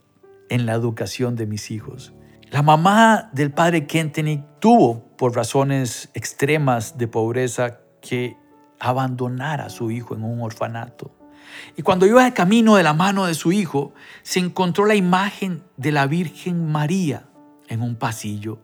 en 0.49 0.65
la 0.65 0.73
educación 0.73 1.35
de 1.35 1.47
mis 1.47 1.71
hijos. 1.71 2.13
La 2.51 2.63
mamá 2.63 3.29
del 3.31 3.53
padre 3.53 3.87
Kentenich 3.87 4.43
tuvo, 4.59 5.15
por 5.15 5.33
razones 5.33 6.09
extremas 6.13 6.97
de 6.97 7.07
pobreza, 7.07 7.79
que 8.01 8.35
abandonar 8.77 9.61
a 9.61 9.69
su 9.69 9.89
hijo 9.89 10.15
en 10.15 10.25
un 10.25 10.41
orfanato. 10.41 11.15
Y 11.77 11.81
cuando 11.81 12.05
iba 12.05 12.25
de 12.25 12.33
camino 12.33 12.75
de 12.75 12.83
la 12.83 12.93
mano 12.93 13.25
de 13.25 13.35
su 13.35 13.53
hijo, 13.53 13.93
se 14.21 14.39
encontró 14.39 14.85
la 14.85 14.95
imagen 14.95 15.63
de 15.77 15.93
la 15.93 16.07
Virgen 16.07 16.69
María 16.69 17.29
en 17.69 17.81
un 17.81 17.95
pasillo. 17.95 18.59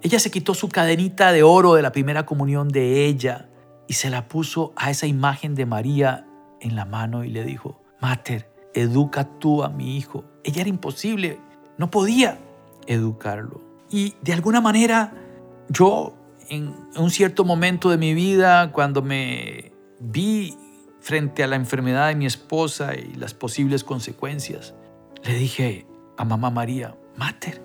Ella 0.00 0.20
se 0.20 0.30
quitó 0.30 0.54
su 0.54 0.68
cadenita 0.68 1.32
de 1.32 1.42
oro 1.42 1.74
de 1.74 1.82
la 1.82 1.90
primera 1.90 2.26
comunión 2.26 2.68
de 2.68 3.04
ella 3.06 3.48
y 3.88 3.94
se 3.94 4.10
la 4.10 4.28
puso 4.28 4.72
a 4.76 4.92
esa 4.92 5.08
imagen 5.08 5.56
de 5.56 5.66
María 5.66 6.24
en 6.60 6.76
la 6.76 6.84
mano 6.84 7.24
y 7.24 7.30
le 7.30 7.42
dijo, 7.42 7.82
Mater, 8.00 8.48
educa 8.74 9.24
tú 9.40 9.64
a 9.64 9.70
mi 9.70 9.96
hijo. 9.96 10.24
Ella 10.44 10.60
era 10.60 10.70
imposible, 10.70 11.40
no 11.78 11.90
podía 11.90 12.38
educarlo. 12.86 13.60
Y 13.90 14.14
de 14.22 14.32
alguna 14.32 14.60
manera 14.60 15.12
yo 15.68 16.14
en 16.48 16.74
un 16.96 17.10
cierto 17.10 17.44
momento 17.44 17.90
de 17.90 17.96
mi 17.96 18.14
vida, 18.14 18.70
cuando 18.72 19.02
me 19.02 19.72
vi 20.00 20.56
frente 21.00 21.42
a 21.42 21.46
la 21.46 21.56
enfermedad 21.56 22.08
de 22.08 22.16
mi 22.16 22.26
esposa 22.26 22.94
y 22.94 23.14
las 23.14 23.34
posibles 23.34 23.84
consecuencias, 23.84 24.74
le 25.22 25.34
dije 25.34 25.86
a 26.16 26.24
mamá 26.24 26.50
María, 26.50 26.96
Mater, 27.16 27.62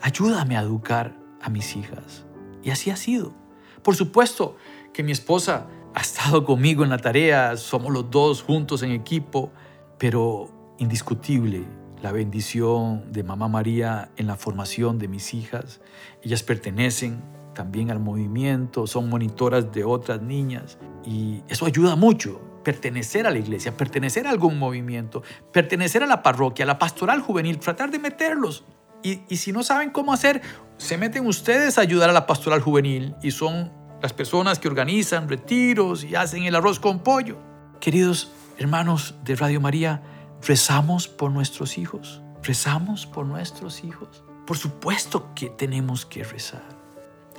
ayúdame 0.00 0.56
a 0.56 0.60
educar 0.60 1.16
a 1.42 1.50
mis 1.50 1.76
hijas. 1.76 2.24
Y 2.62 2.70
así 2.70 2.90
ha 2.90 2.96
sido. 2.96 3.34
Por 3.82 3.96
supuesto 3.96 4.56
que 4.92 5.02
mi 5.02 5.12
esposa 5.12 5.66
ha 5.94 6.00
estado 6.00 6.44
conmigo 6.44 6.84
en 6.84 6.90
la 6.90 6.98
tarea, 6.98 7.56
somos 7.56 7.92
los 7.92 8.10
dos 8.10 8.42
juntos 8.42 8.82
en 8.82 8.92
equipo, 8.92 9.50
pero 9.98 10.74
indiscutible 10.78 11.66
la 12.02 12.12
bendición 12.12 13.12
de 13.12 13.22
Mamá 13.22 13.48
María 13.48 14.10
en 14.16 14.26
la 14.26 14.36
formación 14.36 14.98
de 14.98 15.08
mis 15.08 15.34
hijas. 15.34 15.80
Ellas 16.22 16.42
pertenecen 16.42 17.22
también 17.54 17.90
al 17.90 18.00
movimiento, 18.00 18.86
son 18.86 19.08
monitoras 19.08 19.72
de 19.72 19.84
otras 19.84 20.22
niñas 20.22 20.78
y 21.04 21.42
eso 21.48 21.66
ayuda 21.66 21.96
mucho. 21.96 22.40
Pertenecer 22.64 23.26
a 23.26 23.30
la 23.30 23.38
iglesia, 23.38 23.76
pertenecer 23.76 24.26
a 24.26 24.30
algún 24.30 24.58
movimiento, 24.58 25.22
pertenecer 25.52 26.02
a 26.02 26.06
la 26.06 26.22
parroquia, 26.22 26.64
a 26.64 26.66
la 26.66 26.78
pastoral 26.78 27.20
juvenil, 27.20 27.58
tratar 27.58 27.90
de 27.90 27.98
meterlos. 27.98 28.64
Y, 29.02 29.22
y 29.28 29.36
si 29.36 29.50
no 29.50 29.62
saben 29.62 29.90
cómo 29.90 30.12
hacer, 30.12 30.42
se 30.76 30.98
meten 30.98 31.26
ustedes 31.26 31.78
a 31.78 31.80
ayudar 31.80 32.10
a 32.10 32.12
la 32.12 32.26
pastoral 32.26 32.60
juvenil 32.60 33.14
y 33.22 33.30
son 33.30 33.72
las 34.02 34.12
personas 34.12 34.58
que 34.58 34.68
organizan 34.68 35.28
retiros 35.28 36.04
y 36.04 36.14
hacen 36.14 36.44
el 36.44 36.54
arroz 36.54 36.80
con 36.80 37.00
pollo. 37.00 37.38
Queridos 37.80 38.30
hermanos 38.58 39.14
de 39.24 39.36
Radio 39.36 39.58
María, 39.60 40.02
rezamos 40.42 41.08
por 41.08 41.30
nuestros 41.30 41.78
hijos, 41.78 42.22
rezamos 42.42 43.06
por 43.06 43.26
nuestros 43.26 43.84
hijos. 43.84 44.24
Por 44.46 44.56
supuesto 44.56 45.32
que 45.34 45.50
tenemos 45.50 46.04
que 46.06 46.24
rezar. 46.24 46.64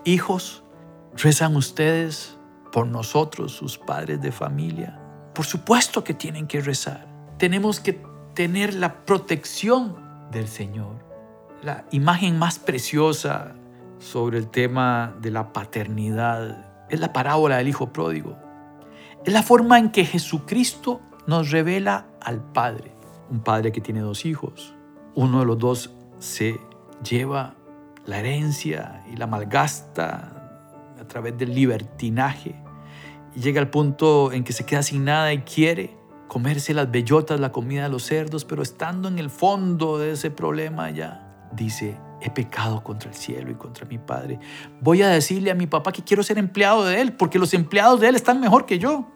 Hijos, 0.05 0.63
rezan 1.15 1.55
ustedes 1.55 2.37
por 2.71 2.87
nosotros, 2.87 3.51
sus 3.51 3.77
padres 3.77 4.21
de 4.21 4.31
familia. 4.31 4.99
Por 5.33 5.45
supuesto 5.45 6.03
que 6.03 6.13
tienen 6.13 6.47
que 6.47 6.61
rezar. 6.61 7.07
Tenemos 7.37 7.79
que 7.79 8.01
tener 8.33 8.73
la 8.73 9.05
protección 9.05 10.29
del 10.31 10.47
Señor. 10.47 10.95
La 11.61 11.85
imagen 11.91 12.39
más 12.39 12.59
preciosa 12.59 13.55
sobre 13.99 14.37
el 14.37 14.49
tema 14.49 15.15
de 15.21 15.31
la 15.31 15.53
paternidad 15.53 16.85
es 16.89 16.99
la 16.99 17.13
parábola 17.13 17.57
del 17.57 17.67
Hijo 17.67 17.93
Pródigo. 17.93 18.37
Es 19.25 19.33
la 19.33 19.43
forma 19.43 19.77
en 19.77 19.91
que 19.91 20.05
Jesucristo 20.05 21.01
nos 21.27 21.51
revela 21.51 22.07
al 22.19 22.41
Padre. 22.41 22.90
Un 23.31 23.39
padre 23.39 23.71
que 23.71 23.81
tiene 23.81 24.01
dos 24.01 24.25
hijos. 24.25 24.75
Uno 25.15 25.39
de 25.39 25.45
los 25.45 25.57
dos 25.57 25.89
se 26.19 26.59
lleva 27.01 27.55
la 28.05 28.19
herencia 28.19 29.03
y 29.11 29.15
la 29.15 29.25
malgasta 29.25 30.93
a 30.99 31.07
través 31.07 31.37
del 31.37 31.55
libertinaje. 31.55 32.55
Y 33.35 33.39
llega 33.39 33.61
al 33.61 33.69
punto 33.69 34.31
en 34.33 34.43
que 34.43 34.53
se 34.53 34.65
queda 34.65 34.83
sin 34.83 35.05
nada 35.05 35.33
y 35.33 35.39
quiere 35.39 35.97
comerse 36.27 36.73
las 36.73 36.91
bellotas, 36.91 37.39
la 37.39 37.51
comida 37.51 37.83
de 37.83 37.89
los 37.89 38.03
cerdos, 38.03 38.45
pero 38.45 38.61
estando 38.61 39.07
en 39.07 39.19
el 39.19 39.29
fondo 39.29 39.97
de 39.97 40.11
ese 40.11 40.31
problema 40.31 40.89
ya, 40.89 41.49
dice, 41.53 41.97
he 42.21 42.29
pecado 42.29 42.83
contra 42.83 43.09
el 43.09 43.15
cielo 43.15 43.51
y 43.51 43.55
contra 43.55 43.85
mi 43.85 43.97
padre. 43.97 44.39
Voy 44.79 45.01
a 45.01 45.09
decirle 45.09 45.51
a 45.51 45.55
mi 45.55 45.67
papá 45.67 45.91
que 45.91 46.03
quiero 46.03 46.23
ser 46.23 46.37
empleado 46.37 46.85
de 46.85 47.01
él, 47.01 47.13
porque 47.13 47.39
los 47.39 47.53
empleados 47.53 47.99
de 47.99 48.09
él 48.09 48.15
están 48.15 48.39
mejor 48.39 48.65
que 48.65 48.79
yo. 48.79 49.09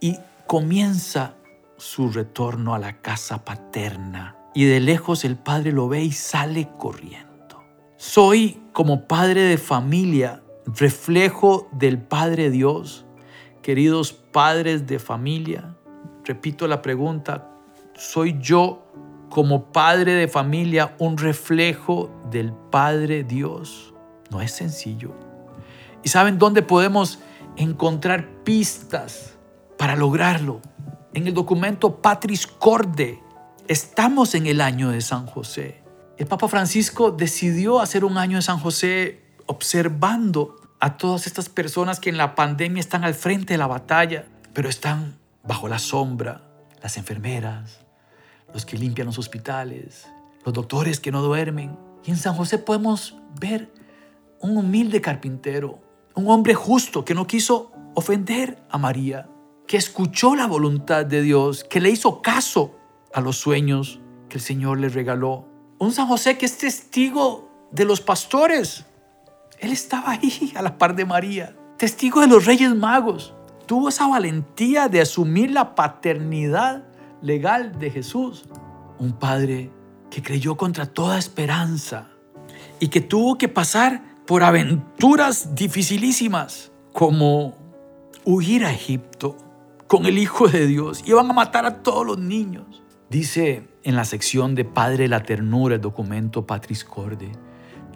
Y 0.00 0.18
comienza 0.46 1.34
su 1.84 2.10
retorno 2.10 2.74
a 2.74 2.78
la 2.78 3.02
casa 3.02 3.44
paterna. 3.44 4.36
Y 4.54 4.64
de 4.64 4.80
lejos 4.80 5.24
el 5.24 5.36
padre 5.36 5.70
lo 5.70 5.86
ve 5.88 6.02
y 6.02 6.12
sale 6.12 6.70
corriendo. 6.78 7.62
Soy 7.96 8.62
como 8.72 9.06
padre 9.06 9.42
de 9.42 9.58
familia, 9.58 10.42
reflejo 10.66 11.68
del 11.72 11.98
Padre 12.00 12.50
Dios. 12.50 13.04
Queridos 13.62 14.12
padres 14.12 14.86
de 14.86 14.98
familia, 14.98 15.76
repito 16.24 16.66
la 16.66 16.80
pregunta, 16.80 17.50
¿soy 17.94 18.38
yo 18.40 18.84
como 19.28 19.72
padre 19.72 20.12
de 20.14 20.28
familia 20.28 20.94
un 20.98 21.18
reflejo 21.18 22.10
del 22.30 22.52
Padre 22.52 23.24
Dios. 23.24 23.92
No 24.30 24.40
es 24.40 24.52
sencillo. 24.52 25.12
¿Y 26.02 26.08
saben 26.08 26.38
dónde 26.38 26.62
podemos 26.62 27.18
encontrar 27.56 28.28
pistas 28.44 29.34
para 29.76 29.96
lograrlo? 29.96 30.60
En 31.14 31.28
el 31.28 31.34
documento 31.34 32.02
Patris 32.02 32.44
Corde. 32.44 33.22
Estamos 33.68 34.34
en 34.34 34.48
el 34.48 34.60
año 34.60 34.90
de 34.90 35.00
San 35.00 35.26
José. 35.26 35.80
El 36.18 36.26
Papa 36.26 36.48
Francisco 36.48 37.12
decidió 37.12 37.80
hacer 37.80 38.04
un 38.04 38.18
año 38.18 38.36
de 38.36 38.42
San 38.42 38.58
José 38.58 39.22
observando 39.46 40.56
a 40.80 40.96
todas 40.96 41.28
estas 41.28 41.48
personas 41.48 42.00
que 42.00 42.10
en 42.10 42.16
la 42.16 42.34
pandemia 42.34 42.80
están 42.80 43.04
al 43.04 43.14
frente 43.14 43.54
de 43.54 43.58
la 43.58 43.68
batalla, 43.68 44.26
pero 44.52 44.68
están 44.68 45.16
bajo 45.44 45.68
la 45.68 45.78
sombra, 45.78 46.42
las 46.82 46.96
enfermeras, 46.96 47.78
los 48.52 48.66
que 48.66 48.76
limpian 48.76 49.06
los 49.06 49.18
hospitales, 49.18 50.08
los 50.44 50.52
doctores 50.52 50.98
que 50.98 51.12
no 51.12 51.22
duermen. 51.22 51.78
Y 52.04 52.10
en 52.10 52.16
San 52.16 52.34
José 52.34 52.58
podemos 52.58 53.16
ver 53.40 53.72
un 54.40 54.56
humilde 54.56 55.00
carpintero, 55.00 55.78
un 56.14 56.28
hombre 56.28 56.54
justo 56.54 57.04
que 57.04 57.14
no 57.14 57.28
quiso 57.28 57.70
ofender 57.94 58.60
a 58.68 58.78
María, 58.78 59.28
que 59.66 59.76
escuchó 59.76 60.34
la 60.34 60.46
voluntad 60.46 61.06
de 61.06 61.22
Dios, 61.22 61.64
que 61.64 61.80
le 61.80 61.90
hizo 61.90 62.20
caso 62.22 62.76
a 63.12 63.20
los 63.20 63.36
sueños 63.38 64.00
que 64.28 64.38
el 64.38 64.42
Señor 64.42 64.80
le 64.80 64.88
regaló. 64.88 65.46
Un 65.78 65.92
San 65.92 66.06
José 66.06 66.36
que 66.36 66.46
es 66.46 66.58
testigo 66.58 67.50
de 67.70 67.84
los 67.84 68.00
pastores. 68.00 68.84
Él 69.58 69.72
estaba 69.72 70.12
ahí 70.12 70.52
a 70.56 70.62
la 70.62 70.76
par 70.76 70.94
de 70.94 71.04
María, 71.04 71.56
testigo 71.78 72.20
de 72.20 72.26
los 72.26 72.44
reyes 72.44 72.74
magos. 72.74 73.34
Tuvo 73.66 73.88
esa 73.88 74.06
valentía 74.06 74.88
de 74.88 75.00
asumir 75.00 75.50
la 75.50 75.74
paternidad 75.74 76.84
legal 77.22 77.78
de 77.78 77.90
Jesús. 77.90 78.44
Un 78.98 79.12
padre 79.12 79.70
que 80.10 80.22
creyó 80.22 80.56
contra 80.56 80.86
toda 80.86 81.18
esperanza 81.18 82.08
y 82.78 82.88
que 82.88 83.00
tuvo 83.00 83.38
que 83.38 83.48
pasar 83.48 84.02
por 84.26 84.42
aventuras 84.42 85.54
dificilísimas, 85.54 86.70
como 86.92 87.56
huir 88.24 88.64
a 88.64 88.72
Egipto 88.72 89.36
con 89.94 90.06
el 90.06 90.18
Hijo 90.18 90.48
de 90.48 90.66
Dios. 90.66 91.04
Iban 91.06 91.30
a 91.30 91.32
matar 91.32 91.66
a 91.66 91.84
todos 91.84 92.04
los 92.04 92.18
niños. 92.18 92.82
Dice 93.10 93.68
en 93.84 93.94
la 93.94 94.04
sección 94.04 94.56
de 94.56 94.64
Padre 94.64 95.06
la 95.06 95.22
Ternura, 95.22 95.76
el 95.76 95.80
documento 95.80 96.48
Patris 96.48 96.82
Corde, 96.82 97.30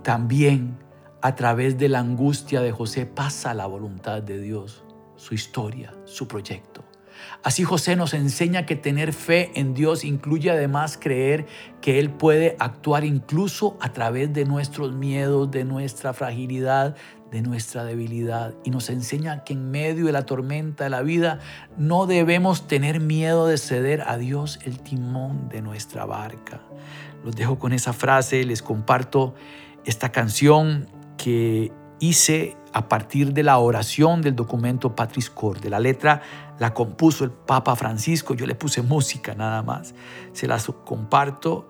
también 0.04 0.78
a 1.22 1.34
través 1.34 1.76
de 1.76 1.88
la 1.88 1.98
angustia 1.98 2.60
de 2.60 2.70
José 2.70 3.04
pasa 3.04 3.52
la 3.52 3.66
voluntad 3.66 4.22
de 4.22 4.40
Dios, 4.40 4.84
su 5.16 5.34
historia, 5.34 5.92
su 6.04 6.28
proyecto. 6.28 6.84
Así 7.42 7.64
José 7.64 7.96
nos 7.96 8.14
enseña 8.14 8.66
que 8.66 8.76
tener 8.76 9.12
fe 9.12 9.50
en 9.54 9.74
Dios 9.74 10.04
incluye 10.04 10.50
además 10.50 10.98
creer 11.00 11.46
que 11.80 11.98
Él 11.98 12.10
puede 12.10 12.56
actuar 12.58 13.04
incluso 13.04 13.76
a 13.80 13.92
través 13.92 14.32
de 14.32 14.44
nuestros 14.44 14.94
miedos, 14.94 15.50
de 15.50 15.64
nuestra 15.64 16.12
fragilidad, 16.12 16.96
de 17.30 17.42
nuestra 17.42 17.84
debilidad. 17.84 18.54
Y 18.64 18.70
nos 18.70 18.90
enseña 18.90 19.44
que 19.44 19.52
en 19.52 19.70
medio 19.70 20.06
de 20.06 20.12
la 20.12 20.26
tormenta 20.26 20.84
de 20.84 20.90
la 20.90 21.02
vida 21.02 21.40
no 21.76 22.06
debemos 22.06 22.66
tener 22.66 23.00
miedo 23.00 23.46
de 23.46 23.58
ceder 23.58 24.02
a 24.06 24.16
Dios 24.16 24.58
el 24.64 24.80
timón 24.80 25.48
de 25.48 25.62
nuestra 25.62 26.04
barca. 26.04 26.60
Los 27.24 27.36
dejo 27.36 27.58
con 27.58 27.72
esa 27.72 27.92
frase, 27.92 28.44
les 28.44 28.62
comparto 28.62 29.34
esta 29.84 30.10
canción 30.10 30.86
que 31.16 31.72
hice 32.00 32.56
a 32.72 32.88
partir 32.88 33.32
de 33.32 33.42
la 33.42 33.58
oración 33.58 34.22
del 34.22 34.36
documento 34.36 34.94
Patris 34.94 35.30
Corde. 35.30 35.70
La 35.70 35.80
letra 35.80 36.22
la 36.58 36.74
compuso 36.74 37.24
el 37.24 37.30
Papa 37.30 37.74
Francisco, 37.76 38.34
yo 38.34 38.46
le 38.46 38.54
puse 38.54 38.82
música 38.82 39.34
nada 39.34 39.62
más. 39.62 39.94
Se 40.32 40.46
las 40.46 40.70
comparto 40.84 41.68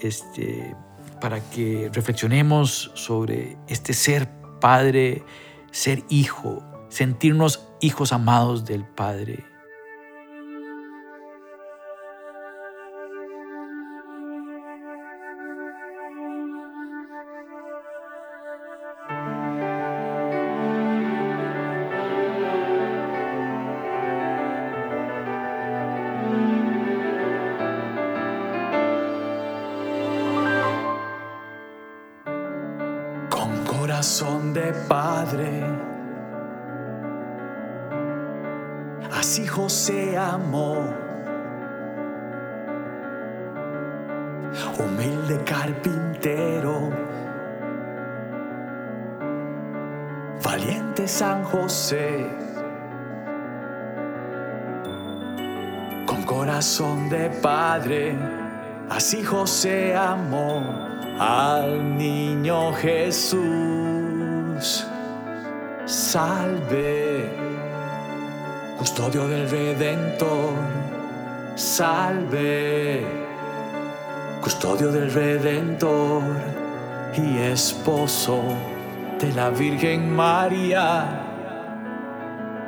este, 0.00 0.74
para 1.20 1.40
que 1.40 1.90
reflexionemos 1.92 2.90
sobre 2.94 3.56
este 3.68 3.92
ser 3.92 4.41
Padre, 4.62 5.24
ser 5.72 6.04
hijo, 6.08 6.62
sentirnos 6.88 7.68
hijos 7.80 8.12
amados 8.12 8.64
del 8.64 8.84
Padre. 8.84 9.44
Corazón 34.02 34.52
de 34.52 34.72
padre. 34.88 35.62
Así 39.12 39.46
José 39.46 40.18
amó. 40.18 40.74
Humilde 44.76 45.38
carpintero. 45.44 46.90
Valiente 50.42 51.06
San 51.06 51.44
José. 51.44 52.26
Con 56.06 56.24
corazón 56.24 57.08
de 57.08 57.30
padre. 57.40 58.18
Así 58.90 59.22
José 59.22 59.94
amó 59.94 60.60
al 61.20 61.96
niño 61.96 62.72
Salve, 65.84 67.28
custodio 68.78 69.26
del 69.26 69.50
Redentor. 69.50 70.54
Salve, 71.56 73.04
custodio 74.40 74.92
del 74.92 75.12
Redentor 75.12 76.22
y 77.16 77.38
esposo 77.38 78.40
de 79.18 79.32
la 79.32 79.50
Virgen 79.50 80.14
María. 80.14 81.06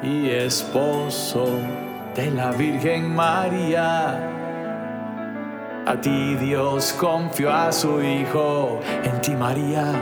Y 0.02 0.30
esposo 0.30 1.46
de 2.16 2.30
la 2.33 2.50
Virgen 2.50 3.14
María 3.14 4.43
a 5.87 6.01
ti 6.01 6.37
Dios 6.37 6.94
confió 6.99 7.53
a 7.53 7.70
su 7.70 8.03
Hijo, 8.03 8.81
en 9.03 9.20
ti 9.20 9.33
María 9.33 9.92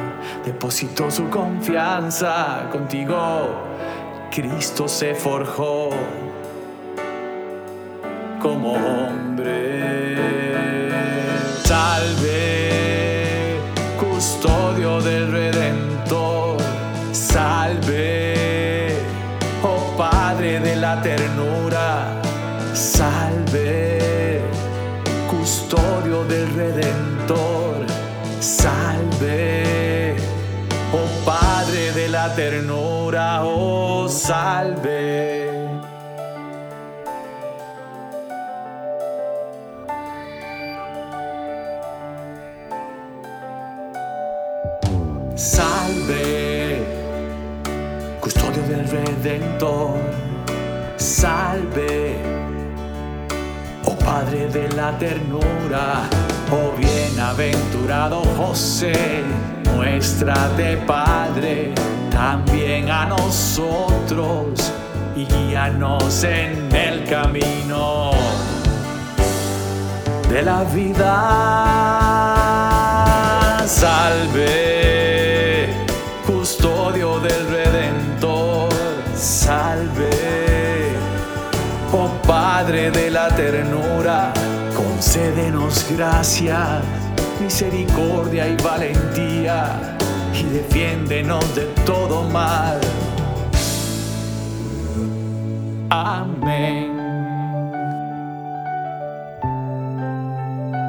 depositó 0.45 1.11
su 1.11 1.29
confianza, 1.29 2.69
contigo 2.71 3.19
Cristo 4.31 4.89
se 4.89 5.15
forjó 5.15 5.91
como 8.41 8.73
hombre. 8.73 9.22
La 32.23 32.33
ternura, 32.37 33.41
oh 33.43 34.07
salve. 34.09 35.51
Salve, 45.35 46.87
custodio 48.21 48.63
del 48.69 48.89
Redentor. 48.89 49.99
Salve 50.97 52.15
Padre 54.05 54.47
de 54.49 54.69
la 54.77 54.97
ternura, 54.99 56.09
oh 56.51 56.73
bienaventurado 56.77 58.23
José, 58.37 59.23
muéstrate 59.75 60.77
Padre 60.87 61.73
también 62.13 62.91
a 62.91 63.07
nosotros 63.07 64.71
y 65.17 65.25
guíanos 65.25 66.25
en 66.25 66.71
el 66.75 67.09
camino 67.09 68.11
de 70.29 70.43
la 70.43 70.65
vida. 70.65 71.07
Salve, 73.67 75.69
custodio 76.27 77.19
del 77.21 77.49
Redentor, 77.49 78.69
salve 79.15 80.43
Padre 82.27 82.91
de 82.93 83.11
la 83.11 83.29
ternura, 83.29 84.33
concédenos 84.77 85.85
gracia, 85.91 86.81
misericordia 87.41 88.49
y 88.49 88.57
valentía, 88.63 89.97
y 90.35 90.43
defiéndenos 90.45 91.55
de 91.55 91.67
todo 91.85 92.25
mal. 92.25 92.81
Amén. 95.91 96.99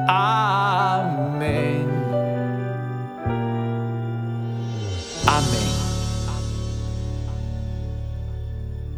Amén. 0.08 1.86
Amén. 5.26 5.68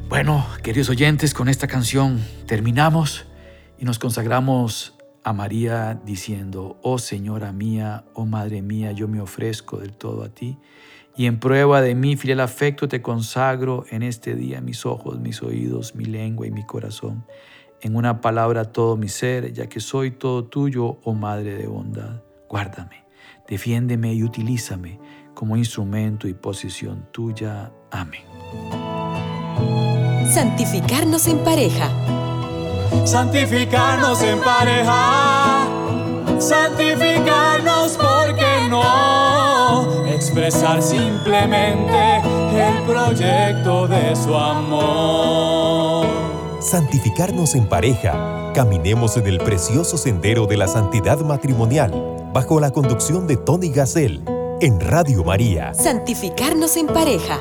Bueno, 0.08 0.46
queridos 0.62 0.88
oyentes, 0.88 1.34
con 1.34 1.48
esta 1.48 1.66
canción 1.66 2.24
terminamos 2.46 3.24
y 3.78 3.84
nos 3.84 3.98
consagramos 3.98 4.95
a 5.26 5.32
María 5.32 6.00
diciendo, 6.04 6.78
oh 6.82 6.98
Señora 6.98 7.50
mía, 7.50 8.04
oh 8.14 8.26
Madre 8.26 8.62
mía, 8.62 8.92
yo 8.92 9.08
me 9.08 9.20
ofrezco 9.20 9.78
del 9.78 9.92
todo 9.92 10.22
a 10.22 10.28
ti 10.28 10.56
y 11.16 11.26
en 11.26 11.40
prueba 11.40 11.80
de 11.80 11.96
mi 11.96 12.16
fiel 12.16 12.38
afecto 12.38 12.86
te 12.86 13.02
consagro 13.02 13.84
en 13.90 14.04
este 14.04 14.36
día 14.36 14.60
mis 14.60 14.86
ojos, 14.86 15.18
mis 15.18 15.42
oídos, 15.42 15.96
mi 15.96 16.04
lengua 16.04 16.46
y 16.46 16.52
mi 16.52 16.64
corazón, 16.64 17.26
en 17.80 17.96
una 17.96 18.20
palabra 18.20 18.66
todo 18.66 18.96
mi 18.96 19.08
ser, 19.08 19.52
ya 19.52 19.68
que 19.68 19.80
soy 19.80 20.12
todo 20.12 20.44
tuyo, 20.44 21.00
oh 21.02 21.14
Madre 21.14 21.56
de 21.56 21.66
bondad. 21.66 22.22
Guárdame, 22.48 23.04
defiéndeme 23.48 24.14
y 24.14 24.22
utilízame 24.22 25.00
como 25.34 25.56
instrumento 25.56 26.28
y 26.28 26.34
posición 26.34 27.08
tuya. 27.10 27.72
Amén. 27.90 28.22
Santificarnos 30.32 31.26
en 31.26 31.38
pareja. 31.38 31.90
Santificarnos 33.04 34.22
en 34.22 34.40
pareja. 34.40 35.66
Santificarnos 36.38 37.96
porque 37.96 38.68
no. 38.68 40.04
expresar 40.06 40.82
simplemente 40.82 42.18
el 42.52 42.82
proyecto 42.84 43.86
de 43.88 44.16
su 44.16 44.34
amor. 44.34 46.06
Santificarnos 46.60 47.54
en 47.54 47.68
pareja. 47.68 48.52
Caminemos 48.54 49.16
en 49.16 49.26
el 49.26 49.38
precioso 49.38 49.98
sendero 49.98 50.46
de 50.46 50.56
la 50.56 50.66
santidad 50.66 51.20
matrimonial 51.20 51.92
bajo 52.32 52.60
la 52.60 52.70
conducción 52.70 53.26
de 53.26 53.36
Tony 53.36 53.70
Gassel 53.70 54.22
en 54.60 54.80
Radio 54.80 55.22
María. 55.24 55.74
Santificarnos 55.74 56.76
en 56.76 56.86
pareja. 56.86 57.40